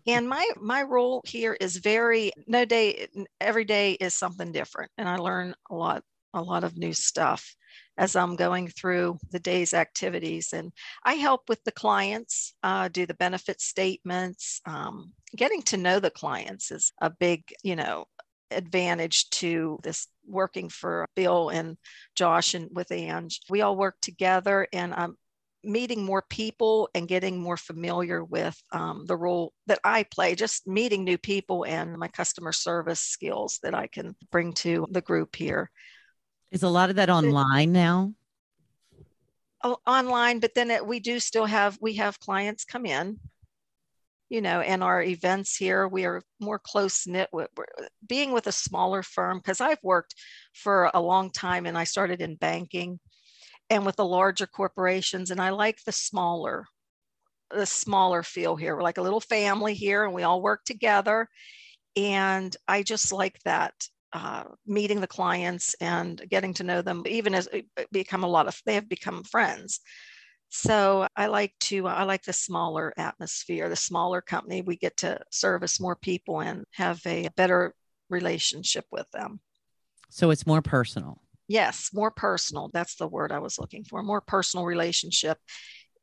And 0.05 0.27
my 0.27 0.45
my 0.59 0.83
role 0.83 1.21
here 1.25 1.53
is 1.53 1.77
very 1.77 2.33
no 2.45 2.65
day 2.65 3.07
every 3.39 3.63
day 3.63 3.93
is 3.93 4.13
something 4.13 4.51
different 4.51 4.91
and 4.97 5.07
I 5.07 5.15
learn 5.15 5.55
a 5.69 5.75
lot 5.75 6.03
a 6.37 6.41
lot 6.41 6.63
of 6.63 6.77
new 6.77 6.93
stuff 6.93 7.55
as 7.97 8.15
I'm 8.15 8.35
going 8.35 8.67
through 8.67 9.17
the 9.31 9.39
day's 9.39 9.73
activities. 9.73 10.53
And 10.53 10.71
I 11.03 11.15
help 11.15 11.49
with 11.49 11.63
the 11.63 11.71
clients 11.71 12.53
uh, 12.63 12.89
do 12.89 13.05
the 13.05 13.15
benefit 13.15 13.59
statements. 13.59 14.61
Um, 14.65 15.13
getting 15.35 15.61
to 15.63 15.77
know 15.77 15.99
the 15.99 16.11
clients 16.11 16.71
is 16.71 16.91
a 17.01 17.09
big 17.09 17.43
you 17.63 17.75
know 17.75 18.05
advantage 18.51 19.29
to 19.29 19.79
this 19.83 20.07
working 20.25 20.69
for 20.69 21.05
Bill 21.15 21.49
and 21.49 21.77
Josh 22.15 22.53
and 22.53 22.69
with 22.73 22.91
Ange. 22.91 23.41
We 23.49 23.61
all 23.61 23.75
work 23.75 23.95
together 24.01 24.67
and 24.71 24.93
I'm 24.93 25.17
meeting 25.63 26.05
more 26.05 26.23
people 26.29 26.89
and 26.95 27.07
getting 27.07 27.41
more 27.41 27.57
familiar 27.57 28.23
with 28.23 28.55
um, 28.71 29.05
the 29.05 29.17
role 29.17 29.53
that 29.65 29.79
I 29.83 30.03
play, 30.03 30.35
just 30.35 30.67
meeting 30.67 31.03
new 31.03 31.17
people 31.17 31.65
and 31.65 31.97
my 31.97 32.07
customer 32.07 32.53
service 32.53 33.01
skills 33.01 33.59
that 33.63 33.73
I 33.73 33.87
can 33.87 34.15
bring 34.31 34.53
to 34.53 34.85
the 34.91 35.01
group 35.01 35.35
here 35.35 35.69
Is 36.51 36.63
a 36.63 36.69
lot 36.69 36.89
of 36.89 36.95
that 36.95 37.09
online 37.09 37.71
now? 37.71 38.13
O- 39.63 39.79
online. 39.85 40.39
But 40.39 40.53
then 40.55 40.71
it, 40.71 40.85
we 40.85 40.99
do 40.99 41.19
still 41.19 41.45
have, 41.45 41.77
we 41.81 41.95
have 41.95 42.19
clients 42.19 42.63
come 42.63 42.85
in, 42.85 43.19
you 44.29 44.41
know, 44.41 44.61
and 44.61 44.83
our 44.83 45.01
events 45.01 45.55
here, 45.55 45.87
we 45.87 46.05
are 46.05 46.21
more 46.39 46.59
close 46.59 47.07
knit 47.07 47.29
with 47.31 47.49
being 48.07 48.31
with 48.31 48.47
a 48.47 48.51
smaller 48.51 49.03
firm 49.03 49.37
because 49.39 49.61
I've 49.61 49.83
worked 49.83 50.15
for 50.53 50.91
a 50.93 51.01
long 51.01 51.31
time 51.31 51.65
and 51.65 51.77
I 51.77 51.83
started 51.83 52.21
in 52.21 52.35
banking 52.35 52.99
and 53.69 53.85
with 53.85 53.97
the 53.97 54.05
larger 54.05 54.47
corporations 54.47 55.31
and 55.31 55.41
I 55.41 55.49
like 55.49 55.83
the 55.85 55.91
smaller 55.91 56.65
the 57.49 57.65
smaller 57.65 58.23
feel 58.23 58.55
here. 58.55 58.75
We're 58.75 58.83
like 58.83 58.97
a 58.97 59.01
little 59.01 59.21
family 59.21 59.73
here 59.73 60.03
and 60.03 60.13
we 60.13 60.23
all 60.23 60.41
work 60.41 60.65
together. 60.65 61.29
And 61.95 62.55
I 62.67 62.83
just 62.83 63.13
like 63.13 63.39
that 63.45 63.73
uh, 64.13 64.43
meeting 64.65 65.01
the 65.01 65.07
clients 65.07 65.75
and 65.81 66.21
getting 66.29 66.53
to 66.55 66.63
know 66.63 66.81
them, 66.81 67.03
even 67.07 67.33
as 67.33 67.47
it 67.47 67.65
become 67.91 68.23
a 68.23 68.27
lot 68.27 68.47
of, 68.47 68.59
they 68.65 68.75
have 68.75 68.89
become 68.89 69.23
friends. 69.23 69.81
So 70.49 71.07
I 71.15 71.27
like 71.27 71.53
to, 71.61 71.87
I 71.87 72.03
like 72.03 72.23
the 72.23 72.33
smaller 72.33 72.93
atmosphere, 72.97 73.67
the 73.67 73.75
smaller 73.75 74.21
company. 74.21 74.61
We 74.61 74.77
get 74.77 74.95
to 74.97 75.19
service 75.31 75.79
more 75.79 75.95
people 75.95 76.41
and 76.41 76.63
have 76.71 77.01
a 77.05 77.29
better 77.35 77.73
relationship 78.09 78.85
with 78.91 79.09
them. 79.11 79.41
So 80.09 80.31
it's 80.31 80.47
more 80.47 80.61
personal. 80.61 81.21
Yes, 81.49 81.89
more 81.93 82.11
personal. 82.11 82.69
That's 82.73 82.95
the 82.95 83.07
word 83.07 83.31
I 83.31 83.39
was 83.39 83.59
looking 83.59 83.83
for. 83.83 84.03
More 84.03 84.21
personal 84.21 84.65
relationship. 84.65 85.37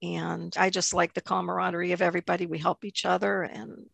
And 0.02 0.54
I 0.58 0.68
just 0.68 0.92
like 0.92 1.14
the 1.14 1.22
camaraderie 1.22 1.92
of 1.92 2.02
everybody. 2.02 2.44
We 2.44 2.58
help 2.58 2.84
each 2.84 3.06
other 3.06 3.42
and 3.42 3.86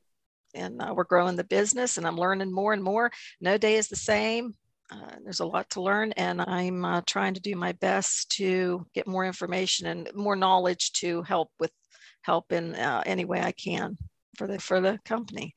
and 0.54 0.80
uh, 0.80 0.92
we're 0.94 1.04
growing 1.04 1.36
the 1.36 1.44
business 1.44 1.98
and 1.98 2.06
I'm 2.06 2.16
learning 2.16 2.52
more 2.52 2.72
and 2.72 2.82
more. 2.82 3.10
No 3.40 3.58
day 3.58 3.76
is 3.76 3.88
the 3.88 3.96
same. 3.96 4.54
Uh, 4.92 5.16
there's 5.22 5.40
a 5.40 5.46
lot 5.46 5.70
to 5.70 5.80
learn 5.80 6.12
and 6.12 6.40
I'm 6.40 6.84
uh, 6.84 7.02
trying 7.06 7.34
to 7.34 7.40
do 7.40 7.54
my 7.54 7.72
best 7.72 8.30
to 8.32 8.84
get 8.92 9.06
more 9.06 9.24
information 9.24 9.86
and 9.86 10.10
more 10.14 10.34
knowledge 10.34 10.92
to 10.94 11.22
help 11.22 11.50
with 11.60 11.70
help 12.22 12.52
in 12.52 12.74
uh, 12.74 13.02
any 13.06 13.24
way 13.24 13.40
I 13.40 13.52
can 13.52 13.96
for 14.36 14.46
the 14.46 14.58
for 14.58 14.80
the 14.80 14.98
company. 15.04 15.54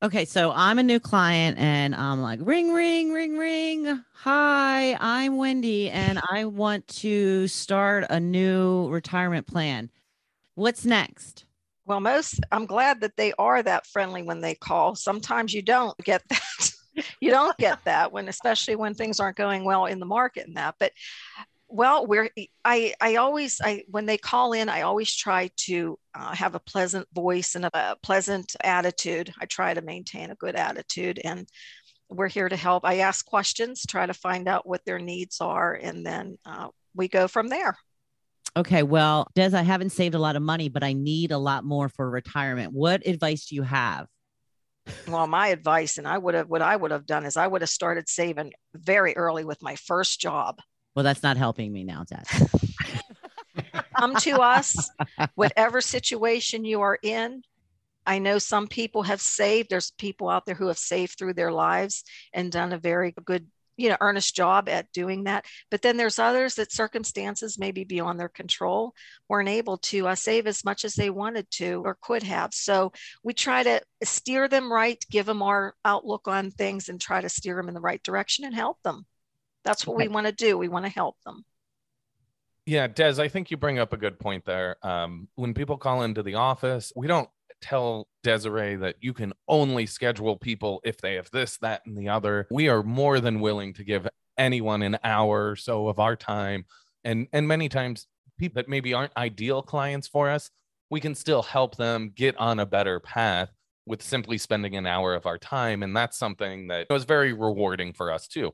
Okay, 0.00 0.26
so 0.26 0.52
I'm 0.54 0.78
a 0.78 0.84
new 0.84 1.00
client 1.00 1.58
and 1.58 1.92
I'm 1.92 2.22
like, 2.22 2.38
ring, 2.40 2.72
ring, 2.72 3.12
ring, 3.12 3.36
ring. 3.36 4.04
Hi, 4.14 4.96
I'm 5.00 5.36
Wendy 5.36 5.90
and 5.90 6.20
I 6.30 6.44
want 6.44 6.86
to 6.98 7.48
start 7.48 8.04
a 8.08 8.20
new 8.20 8.88
retirement 8.90 9.48
plan. 9.48 9.90
What's 10.54 10.84
next? 10.84 11.46
Well, 11.88 12.00
most 12.00 12.40
I'm 12.52 12.66
glad 12.66 13.00
that 13.00 13.16
they 13.16 13.32
are 13.38 13.62
that 13.62 13.86
friendly 13.86 14.22
when 14.22 14.42
they 14.42 14.54
call. 14.54 14.94
Sometimes 14.94 15.54
you 15.54 15.62
don't 15.62 15.96
get 16.04 16.22
that. 16.28 16.72
you 17.18 17.30
don't 17.30 17.56
get 17.56 17.82
that 17.86 18.12
when, 18.12 18.28
especially 18.28 18.76
when 18.76 18.92
things 18.92 19.18
aren't 19.18 19.38
going 19.38 19.64
well 19.64 19.86
in 19.86 19.98
the 19.98 20.04
market 20.04 20.46
and 20.46 20.58
that. 20.58 20.74
But 20.78 20.92
well, 21.66 22.06
we're 22.06 22.28
I 22.62 22.92
I 23.00 23.16
always 23.16 23.58
I 23.62 23.84
when 23.88 24.04
they 24.04 24.18
call 24.18 24.52
in, 24.52 24.68
I 24.68 24.82
always 24.82 25.16
try 25.16 25.48
to 25.68 25.98
uh, 26.14 26.34
have 26.34 26.54
a 26.54 26.60
pleasant 26.60 27.08
voice 27.14 27.54
and 27.54 27.64
a, 27.64 27.70
a 27.72 27.96
pleasant 28.02 28.54
attitude. 28.62 29.32
I 29.40 29.46
try 29.46 29.72
to 29.72 29.80
maintain 29.80 30.30
a 30.30 30.34
good 30.34 30.56
attitude 30.56 31.18
and 31.24 31.48
we're 32.10 32.28
here 32.28 32.50
to 32.50 32.56
help. 32.56 32.84
I 32.84 32.98
ask 32.98 33.24
questions, 33.24 33.86
try 33.88 34.04
to 34.04 34.14
find 34.14 34.46
out 34.46 34.68
what 34.68 34.84
their 34.84 34.98
needs 34.98 35.40
are, 35.40 35.72
and 35.74 36.04
then 36.04 36.36
uh, 36.44 36.68
we 36.94 37.08
go 37.08 37.28
from 37.28 37.48
there. 37.48 37.78
Okay, 38.58 38.82
well, 38.82 39.28
Des, 39.36 39.56
I 39.56 39.62
haven't 39.62 39.90
saved 39.90 40.16
a 40.16 40.18
lot 40.18 40.34
of 40.34 40.42
money, 40.42 40.68
but 40.68 40.82
I 40.82 40.92
need 40.92 41.30
a 41.30 41.38
lot 41.38 41.64
more 41.64 41.88
for 41.88 42.10
retirement. 42.10 42.72
What 42.72 43.06
advice 43.06 43.46
do 43.46 43.54
you 43.54 43.62
have? 43.62 44.08
well 45.06 45.26
my 45.26 45.48
advice 45.48 45.98
and 45.98 46.06
i 46.06 46.16
would 46.16 46.34
have 46.34 46.48
what 46.48 46.62
i 46.62 46.74
would 46.74 46.90
have 46.90 47.06
done 47.06 47.24
is 47.24 47.36
i 47.36 47.46
would 47.46 47.60
have 47.60 47.68
started 47.70 48.08
saving 48.08 48.52
very 48.74 49.16
early 49.16 49.44
with 49.44 49.62
my 49.62 49.76
first 49.76 50.20
job 50.20 50.60
Well, 50.94 51.02
that's 51.02 51.22
not 51.22 51.36
helping 51.36 51.72
me 51.72 51.84
now, 51.84 52.04
Des. 52.04 52.46
come 53.96 54.16
to 54.16 54.40
us 54.40 54.90
whatever 55.34 55.80
situation 55.80 56.64
you 56.64 56.80
are 56.80 56.98
in 57.02 57.42
i 58.06 58.18
know 58.18 58.38
some 58.38 58.66
people 58.66 59.02
have 59.02 59.20
saved 59.20 59.68
there's 59.70 59.92
people 59.98 60.28
out 60.28 60.46
there 60.46 60.54
who 60.54 60.68
have 60.68 60.78
saved 60.78 61.18
through 61.18 61.34
their 61.34 61.52
lives 61.52 62.04
and 62.32 62.52
done 62.52 62.72
a 62.72 62.78
very 62.78 63.14
good 63.24 63.46
you 63.78 63.88
know 63.88 63.96
earnest 64.00 64.36
job 64.36 64.68
at 64.68 64.92
doing 64.92 65.24
that. 65.24 65.46
But 65.70 65.80
then 65.80 65.96
there's 65.96 66.18
others 66.18 66.56
that 66.56 66.72
circumstances 66.72 67.58
may 67.58 67.70
be 67.70 67.84
beyond 67.84 68.20
their 68.20 68.28
control 68.28 68.94
weren't 69.28 69.48
able 69.48 69.78
to 69.78 70.08
uh, 70.08 70.14
save 70.14 70.46
as 70.46 70.64
much 70.64 70.84
as 70.84 70.94
they 70.94 71.08
wanted 71.08 71.50
to 71.52 71.82
or 71.84 71.96
could 72.02 72.24
have. 72.24 72.52
So 72.52 72.92
we 73.22 73.32
try 73.32 73.62
to 73.62 73.80
steer 74.02 74.48
them 74.48 74.70
right 74.70 75.02
give 75.10 75.26
them 75.26 75.42
our 75.42 75.74
outlook 75.84 76.28
on 76.28 76.50
things 76.50 76.88
and 76.88 77.00
try 77.00 77.20
to 77.20 77.28
steer 77.28 77.56
them 77.56 77.68
in 77.68 77.74
the 77.74 77.80
right 77.80 78.02
direction 78.02 78.44
and 78.44 78.54
help 78.54 78.82
them. 78.82 79.06
That's 79.64 79.86
what 79.86 79.96
we 79.96 80.08
want 80.08 80.26
to 80.26 80.32
do. 80.32 80.58
We 80.58 80.68
want 80.68 80.84
to 80.84 80.90
help 80.90 81.16
them. 81.24 81.44
Yeah, 82.66 82.86
Des, 82.86 83.20
I 83.20 83.28
think 83.28 83.50
you 83.50 83.56
bring 83.56 83.78
up 83.78 83.94
a 83.94 83.96
good 83.96 84.18
point 84.18 84.44
there. 84.44 84.76
Um, 84.82 85.28
when 85.36 85.54
people 85.54 85.78
call 85.78 86.02
into 86.02 86.22
the 86.22 86.34
office, 86.34 86.92
we 86.94 87.06
don't 87.06 87.28
tell 87.60 88.08
Desiree 88.22 88.76
that 88.76 88.96
you 89.00 89.12
can 89.12 89.32
only 89.46 89.86
schedule 89.86 90.36
people 90.36 90.80
if 90.84 90.98
they 90.98 91.14
have 91.14 91.30
this, 91.30 91.56
that, 91.58 91.82
and 91.86 91.96
the 91.96 92.08
other. 92.08 92.46
We 92.50 92.68
are 92.68 92.82
more 92.82 93.20
than 93.20 93.40
willing 93.40 93.74
to 93.74 93.84
give 93.84 94.08
anyone 94.36 94.82
an 94.82 94.98
hour 95.04 95.50
or 95.50 95.56
so 95.56 95.88
of 95.88 95.98
our 95.98 96.16
time. 96.16 96.64
And 97.04 97.26
and 97.32 97.46
many 97.46 97.68
times 97.68 98.06
people 98.38 98.60
that 98.60 98.68
maybe 98.68 98.94
aren't 98.94 99.16
ideal 99.16 99.62
clients 99.62 100.08
for 100.08 100.30
us, 100.30 100.50
we 100.90 101.00
can 101.00 101.14
still 101.14 101.42
help 101.42 101.76
them 101.76 102.12
get 102.14 102.36
on 102.38 102.60
a 102.60 102.66
better 102.66 103.00
path 103.00 103.50
with 103.86 104.02
simply 104.02 104.38
spending 104.38 104.76
an 104.76 104.86
hour 104.86 105.14
of 105.14 105.26
our 105.26 105.38
time. 105.38 105.82
And 105.82 105.96
that's 105.96 106.18
something 106.18 106.68
that 106.68 106.86
was 106.90 107.04
very 107.04 107.32
rewarding 107.32 107.92
for 107.92 108.12
us 108.12 108.28
too. 108.28 108.52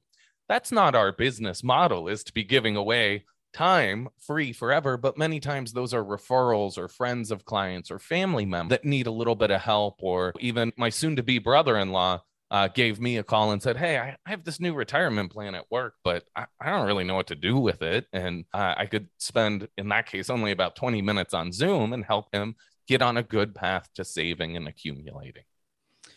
That's 0.49 0.73
not 0.73 0.95
our 0.95 1.13
business 1.13 1.65
model 1.65 2.09
is 2.09 2.23
to 2.25 2.33
be 2.33 2.45
giving 2.45 2.77
away 2.77 3.25
time 3.55 4.09
free 4.21 4.53
forever 4.53 4.97
but 4.97 5.17
many 5.17 5.39
times 5.41 5.73
those 5.73 5.95
are 5.95 6.05
referrals 6.05 6.77
or 6.77 6.89
friends 6.89 7.31
of 7.31 7.45
clients 7.45 7.91
or 7.91 7.99
family 7.99 8.45
members 8.45 8.71
that 8.71 8.85
need 8.85 9.07
a 9.07 9.11
little 9.11 9.37
bit 9.37 9.51
of 9.51 9.61
help 9.61 9.97
or 10.03 10.33
even 10.41 10.73
my 10.77 10.91
soon 10.91 11.15
to 11.17 11.23
be 11.23 11.39
brother-in-law 11.39 12.21
uh, 12.51 12.69
gave 12.69 13.01
me 13.01 13.17
a 13.17 13.23
call 13.23 13.53
and 13.53 13.63
said 13.63 13.77
hey 13.77 13.97
I, 13.97 14.17
I 14.27 14.31
have 14.31 14.45
this 14.45 14.59
new 14.61 14.75
retirement 14.75 15.33
plan 15.33 15.55
at 15.55 15.71
work 15.71 15.95
but 16.03 16.25
I, 16.37 16.47
I 16.61 16.71
don't 16.71 16.87
really 16.87 17.05
know 17.05 17.15
what 17.15 17.29
to 17.29 17.35
do 17.37 17.57
with 17.59 17.81
it 17.83 18.07
and 18.13 18.45
uh, 18.53 18.75
i 18.77 18.87
could 18.87 19.09
spend 19.19 19.69
in 19.79 19.89
that 19.89 20.07
case 20.07 20.29
only 20.31 20.51
about 20.51 20.75
20 20.77 21.01
minutes 21.01 21.33
on 21.33 21.53
zoom 21.53 21.93
and 21.93 22.05
help 22.05 22.27
him 22.35 22.57
get 22.89 23.03
on 23.03 23.17
a 23.17 23.23
good 23.23 23.55
path 23.55 23.89
to 23.95 24.05
saving 24.05 24.57
and 24.57 24.67
accumulating 24.69 25.45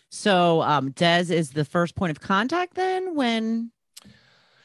So, 0.10 0.62
um, 0.64 0.92
Des 0.92 1.32
is 1.34 1.52
the 1.52 1.66
first 1.66 1.96
point 1.96 2.12
of 2.12 2.20
contact 2.20 2.74
then 2.76 3.16
when 3.16 3.72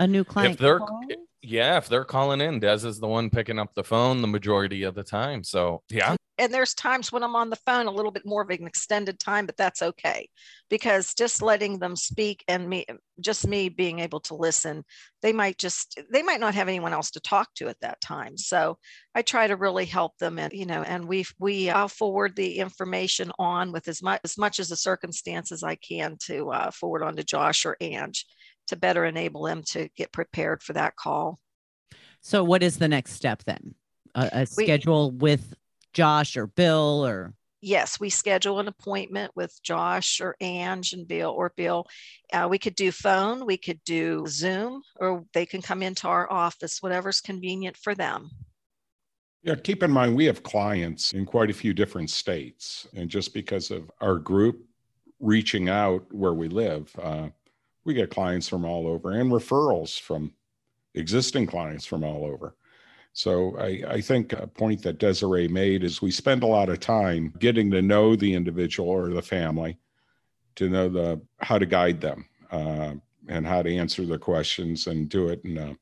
a 0.01 0.07
new 0.07 0.25
client 0.25 0.59
they're- 0.59 0.79
calls? 0.79 1.05
Yeah, 1.43 1.77
if 1.77 1.89
they're 1.89 2.05
calling 2.05 2.41
in, 2.41 2.61
Des 2.61 2.87
is 2.87 3.01
the 3.01 3.09
one 3.09 3.29
picking 3.29 3.59
up 3.59 3.75
the 3.75 3.83
phone 3.83 4.23
the 4.23 4.29
majority 4.29 4.85
of 4.85 4.95
the 4.95 5.03
time. 5.03 5.43
So, 5.43 5.83
yeah. 5.91 6.15
And 6.39 6.53
there's 6.53 6.73
times 6.73 7.13
when 7.13 7.23
I'm 7.23 7.37
on 7.37 7.51
the 7.51 7.59
phone 7.67 7.87
a 7.87 7.91
little 7.91 8.11
bit 8.11 8.25
more 8.25 8.43
of 8.43 8.51
an 8.51 8.67
extended 8.67 9.19
time, 9.19 9.45
but 9.45 9.57
that's 9.57 9.83
okay 9.83 10.29
because 10.71 11.15
just 11.15 11.43
letting 11.43 11.79
them 11.79 11.95
speak 11.95 12.43
and 12.49 12.69
me, 12.69 12.87
just 13.21 13.47
me 13.47 13.69
being 13.69 13.99
able 13.99 14.21
to 14.21 14.35
listen, 14.35 14.85
they 15.21 15.33
might 15.33 15.59
just, 15.59 16.01
they 16.11 16.23
might 16.23 16.41
not 16.41 16.55
have 16.55 16.69
anyone 16.69 16.93
else 16.93 17.11
to 17.13 17.21
talk 17.21 17.53
to 17.55 17.69
at 17.69 17.79
that 17.81 18.01
time. 18.01 18.39
So 18.39 18.79
I 19.15 19.23
try 19.23 19.47
to 19.47 19.57
really 19.57 19.85
help 19.85 20.17
them 20.19 20.39
and, 20.39 20.53
you 20.53 20.65
know, 20.65 20.83
and 20.83 21.07
we, 21.07 21.27
we, 21.39 21.71
I'll 21.71 21.89
forward 21.89 22.35
the 22.35 22.59
information 22.59 23.31
on 23.39 23.71
with 23.71 23.87
as 23.87 24.03
much, 24.03 24.21
as 24.25 24.39
much 24.39 24.59
as 24.59 24.69
the 24.69 24.77
circumstances 24.77 25.63
I 25.63 25.75
can 25.75 26.17
to 26.27 26.51
uh, 26.51 26.71
forward 26.71 27.03
on 27.03 27.17
to 27.17 27.25
Josh 27.25 27.67
or 27.67 27.77
Ange 27.81 28.25
to 28.73 28.77
better 28.77 29.05
enable 29.05 29.43
them 29.43 29.63
to 29.69 29.89
get 29.97 30.13
prepared 30.13 30.63
for 30.63 30.73
that 30.73 30.97
call. 30.97 31.39
So, 32.21 32.43
what 32.43 32.63
is 32.63 32.79
the 32.79 32.89
next 32.89 33.13
step 33.13 33.43
then? 33.45 33.75
A, 34.15 34.31
a 34.33 34.41
we, 34.57 34.65
schedule 34.65 35.11
with 35.11 35.55
Josh 35.93 36.37
or 36.37 36.47
Bill 36.47 37.05
or? 37.07 37.35
Yes, 37.61 38.01
we 38.01 38.11
schedule 38.11 38.59
an 38.59 38.67
appointment 38.67 39.33
with 39.37 39.57
Josh 39.63 40.21
or 40.21 40.37
Ange 40.41 40.95
and 40.95 41.07
Bill 41.07 41.31
or 41.31 41.53
Bill. 41.57 41.87
Uh, 42.33 42.49
we 42.51 42.59
could 42.59 42.75
do 42.75 42.91
phone, 42.91 43.47
we 43.47 43.57
could 43.57 43.81
do 43.85 44.25
Zoom, 44.27 44.83
or 44.99 45.25
they 45.33 45.47
can 45.47 45.63
come 45.63 45.83
into 45.83 46.09
our 46.09 46.31
office, 46.33 46.83
whatever's 46.83 47.21
convenient 47.21 47.77
for 47.77 47.95
them. 47.95 48.31
Yeah, 49.45 49.57
keep 49.57 49.83
in 49.83 49.91
mind 49.91 50.17
we 50.17 50.25
have 50.27 50.43
clients 50.43 51.13
in 51.13 51.25
quite 51.25 51.51
a 51.51 51.55
few 51.55 51.73
different 51.75 52.11
states. 52.11 52.89
And 52.95 53.09
just 53.09 53.35
because 53.35 53.71
of 53.71 53.91
our 54.01 54.17
group 54.17 54.65
reaching 55.21 55.69
out 55.69 56.05
where 56.13 56.35
we 56.35 56.49
live, 56.49 56.95
uh, 57.01 57.29
we 57.85 57.95
get 57.95 58.11
clients 58.11 58.49
from 58.49 58.65
all 58.65 58.87
over 58.87 59.11
and 59.13 59.31
referrals 59.31 59.99
from 60.01 60.33
existing 60.95 61.47
clients 61.47 61.85
from 61.85 62.05
all 62.05 62.25
over. 62.25 62.55
So 63.15 63.59
I, 63.59 63.83
I, 63.89 64.01
think 64.01 64.33
a 64.33 64.47
point 64.47 64.83
that 64.83 64.99
Desiree 64.99 65.49
made 65.49 65.85
is 65.85 66.01
we 66.01 66.11
spend 66.11 66.43
a 66.43 66.47
lot 66.47 66.71
of 66.71 66.81
time 66.81 67.35
getting 67.39 67.71
to 67.71 67.83
know 67.83 68.17
the 68.17 68.33
individual 68.33 68.89
or 68.89 69.11
the 69.11 69.21
family, 69.21 69.79
to 70.57 70.71
know 70.71 70.89
the 70.89 71.21
how 71.39 71.59
to 71.59 71.67
guide 71.67 72.01
them 72.01 72.27
uh, 72.51 72.95
and 73.29 73.47
how 73.47 73.63
to 73.63 73.75
answer 73.75 74.07
the 74.07 74.19
questions 74.19 74.87
and 74.87 75.11
do 75.11 75.29
it 75.29 75.43
in 75.45 75.59
a, 75.59 75.77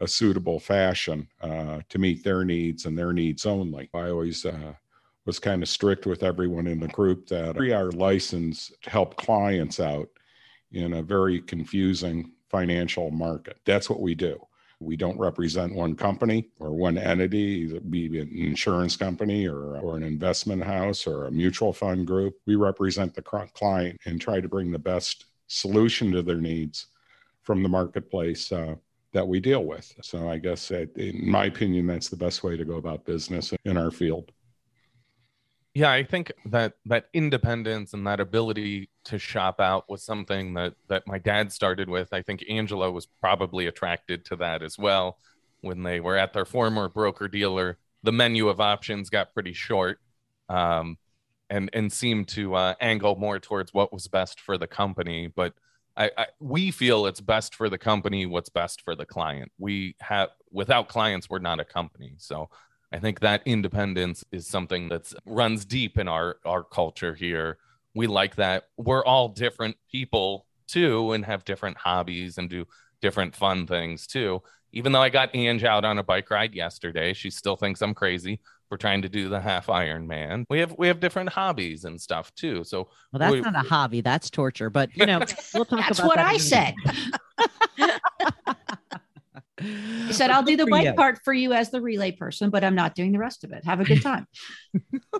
a 0.00 0.08
suitable 0.08 0.60
fashion 0.60 1.26
uh, 1.40 1.80
to 1.88 1.98
meet 1.98 2.22
their 2.22 2.44
needs 2.44 2.84
and 2.84 2.98
their 2.98 3.14
needs 3.14 3.46
only. 3.46 3.88
I 3.94 4.10
always 4.10 4.44
uh, 4.44 4.74
was 5.24 5.38
kind 5.38 5.62
of 5.62 5.70
strict 5.70 6.04
with 6.04 6.22
everyone 6.22 6.66
in 6.66 6.80
the 6.80 6.88
group 6.88 7.28
that 7.28 7.56
we 7.56 7.72
are 7.72 7.90
licensed 7.92 8.74
to 8.82 8.90
help 8.90 9.16
clients 9.16 9.80
out 9.80 10.08
in 10.72 10.94
a 10.94 11.02
very 11.02 11.40
confusing 11.40 12.32
financial 12.50 13.10
market. 13.10 13.58
That's 13.64 13.90
what 13.90 14.00
we 14.00 14.14
do. 14.14 14.40
We 14.80 14.96
don't 14.96 15.18
represent 15.18 15.74
one 15.74 15.96
company 15.96 16.50
or 16.60 16.70
one 16.70 16.98
entity, 16.98 17.78
be 17.90 18.20
an 18.20 18.30
insurance 18.32 18.96
company 18.96 19.48
or, 19.48 19.76
or 19.78 19.96
an 19.96 20.04
investment 20.04 20.62
house 20.62 21.06
or 21.06 21.26
a 21.26 21.32
mutual 21.32 21.72
fund 21.72 22.06
group. 22.06 22.34
We 22.46 22.54
represent 22.54 23.14
the 23.14 23.22
client 23.22 23.98
and 24.06 24.20
try 24.20 24.40
to 24.40 24.48
bring 24.48 24.70
the 24.70 24.78
best 24.78 25.24
solution 25.48 26.12
to 26.12 26.22
their 26.22 26.40
needs 26.40 26.86
from 27.42 27.62
the 27.62 27.68
marketplace 27.68 28.52
uh, 28.52 28.76
that 29.12 29.26
we 29.26 29.40
deal 29.40 29.64
with. 29.64 29.92
So 30.02 30.28
I 30.28 30.38
guess, 30.38 30.70
in 30.70 31.28
my 31.28 31.46
opinion, 31.46 31.86
that's 31.86 32.08
the 32.08 32.16
best 32.16 32.44
way 32.44 32.56
to 32.56 32.64
go 32.64 32.76
about 32.76 33.04
business 33.04 33.52
in 33.64 33.76
our 33.76 33.90
field 33.90 34.30
yeah 35.78 35.90
i 35.90 36.02
think 36.02 36.32
that 36.44 36.74
that 36.84 37.08
independence 37.12 37.94
and 37.94 38.06
that 38.06 38.20
ability 38.20 38.88
to 39.08 39.18
shop 39.18 39.58
out 39.58 39.88
was 39.88 40.02
something 40.02 40.52
that 40.52 40.74
that 40.88 41.06
my 41.06 41.18
dad 41.18 41.50
started 41.50 41.88
with. 41.88 42.12
I 42.12 42.20
think 42.20 42.44
angela 42.50 42.90
was 42.90 43.06
probably 43.06 43.66
attracted 43.66 44.24
to 44.26 44.36
that 44.36 44.62
as 44.62 44.78
well. 44.78 45.16
When 45.62 45.82
they 45.82 46.00
were 46.00 46.16
at 46.16 46.34
their 46.34 46.44
former 46.44 46.88
broker 46.88 47.26
dealer 47.26 47.78
the 48.02 48.12
menu 48.12 48.48
of 48.48 48.60
options 48.60 49.10
got 49.10 49.32
pretty 49.32 49.54
short 49.54 49.98
um, 50.50 50.98
and 51.48 51.70
and 51.72 51.90
seemed 51.90 52.28
to 52.28 52.54
uh, 52.54 52.74
angle 52.80 53.16
more 53.16 53.38
towards 53.38 53.72
what 53.72 53.92
was 53.92 54.06
best 54.08 54.40
for 54.40 54.58
the 54.58 54.66
company. 54.66 55.28
But 55.28 55.54
I, 55.96 56.10
I, 56.16 56.26
we 56.38 56.70
feel 56.70 57.06
it's 57.06 57.20
best 57.20 57.54
for 57.54 57.68
the 57.70 57.78
company 57.78 58.26
what's 58.26 58.50
best 58.50 58.82
for 58.82 58.94
the 58.94 59.06
client. 59.06 59.50
We 59.58 59.96
have 60.00 60.28
without 60.52 60.88
clients 60.88 61.30
we're 61.30 61.38
not 61.38 61.60
a 61.60 61.64
company. 61.64 62.14
So 62.18 62.50
I 62.92 62.98
think 62.98 63.20
that 63.20 63.42
independence 63.44 64.24
is 64.32 64.46
something 64.46 64.88
that 64.88 65.12
runs 65.26 65.64
deep 65.64 65.98
in 65.98 66.08
our 66.08 66.36
our 66.44 66.64
culture 66.64 67.14
here. 67.14 67.58
We 67.94 68.06
like 68.06 68.36
that. 68.36 68.64
We're 68.76 69.04
all 69.04 69.28
different 69.28 69.76
people 69.90 70.46
too 70.66 71.12
and 71.12 71.24
have 71.24 71.44
different 71.44 71.76
hobbies 71.76 72.38
and 72.38 72.48
do 72.48 72.66
different 73.00 73.34
fun 73.34 73.66
things 73.66 74.06
too. 74.06 74.42
Even 74.72 74.92
though 74.92 75.00
I 75.02 75.08
got 75.08 75.34
Ange 75.34 75.64
out 75.64 75.84
on 75.84 75.98
a 75.98 76.02
bike 76.02 76.30
ride 76.30 76.54
yesterday, 76.54 77.12
she 77.14 77.30
still 77.30 77.56
thinks 77.56 77.80
I'm 77.80 77.94
crazy 77.94 78.40
for 78.68 78.76
trying 78.76 79.02
to 79.02 79.08
do 79.08 79.28
the 79.28 79.40
half 79.40 79.66
Ironman. 79.66 80.44
We 80.50 80.60
have 80.60 80.74
we 80.78 80.88
have 80.88 81.00
different 81.00 81.30
hobbies 81.30 81.84
and 81.84 82.00
stuff 82.00 82.34
too. 82.34 82.64
So 82.64 82.88
well, 83.12 83.18
that's 83.18 83.32
we, 83.32 83.40
not 83.40 83.56
a 83.56 83.68
hobby, 83.68 84.00
that's 84.00 84.30
torture. 84.30 84.70
But 84.70 84.94
you 84.94 85.06
know, 85.06 85.20
we'll 85.54 85.64
talk 85.64 85.80
that's 85.80 85.98
about 85.98 86.08
what 86.08 86.16
that 86.16 86.26
I 86.26 86.36
said. 86.36 86.74
He 89.60 90.12
said, 90.12 90.30
I'll 90.30 90.42
do 90.42 90.56
the 90.56 90.66
bike 90.66 90.94
part 90.96 91.20
for 91.24 91.32
you 91.32 91.52
as 91.52 91.70
the 91.70 91.80
relay 91.80 92.12
person, 92.12 92.50
but 92.50 92.62
I'm 92.62 92.74
not 92.74 92.94
doing 92.94 93.12
the 93.12 93.18
rest 93.18 93.44
of 93.44 93.52
it. 93.52 93.64
Have 93.64 93.80
a 93.80 93.84
good 93.84 94.02
time. 94.02 94.26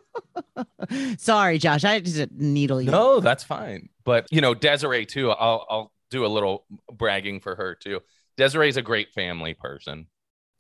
Sorry, 1.19 1.59
Josh. 1.59 1.85
I 1.85 2.01
just 2.01 2.31
needle 2.33 2.81
you. 2.81 2.91
No, 2.91 3.21
that's 3.21 3.45
fine. 3.45 3.89
But 4.05 4.27
you 4.31 4.41
know, 4.41 4.55
Desiree 4.55 5.07
too. 5.07 5.31
I'll 5.31 5.67
I'll 5.69 5.93
do 6.11 6.25
a 6.25 6.29
little 6.29 6.65
bragging 6.93 7.41
for 7.41 7.57
her 7.57 7.75
too. 7.75 8.01
Desiree's 8.37 8.77
a 8.77 8.83
great 8.83 9.13
family 9.13 9.55
person, 9.55 10.07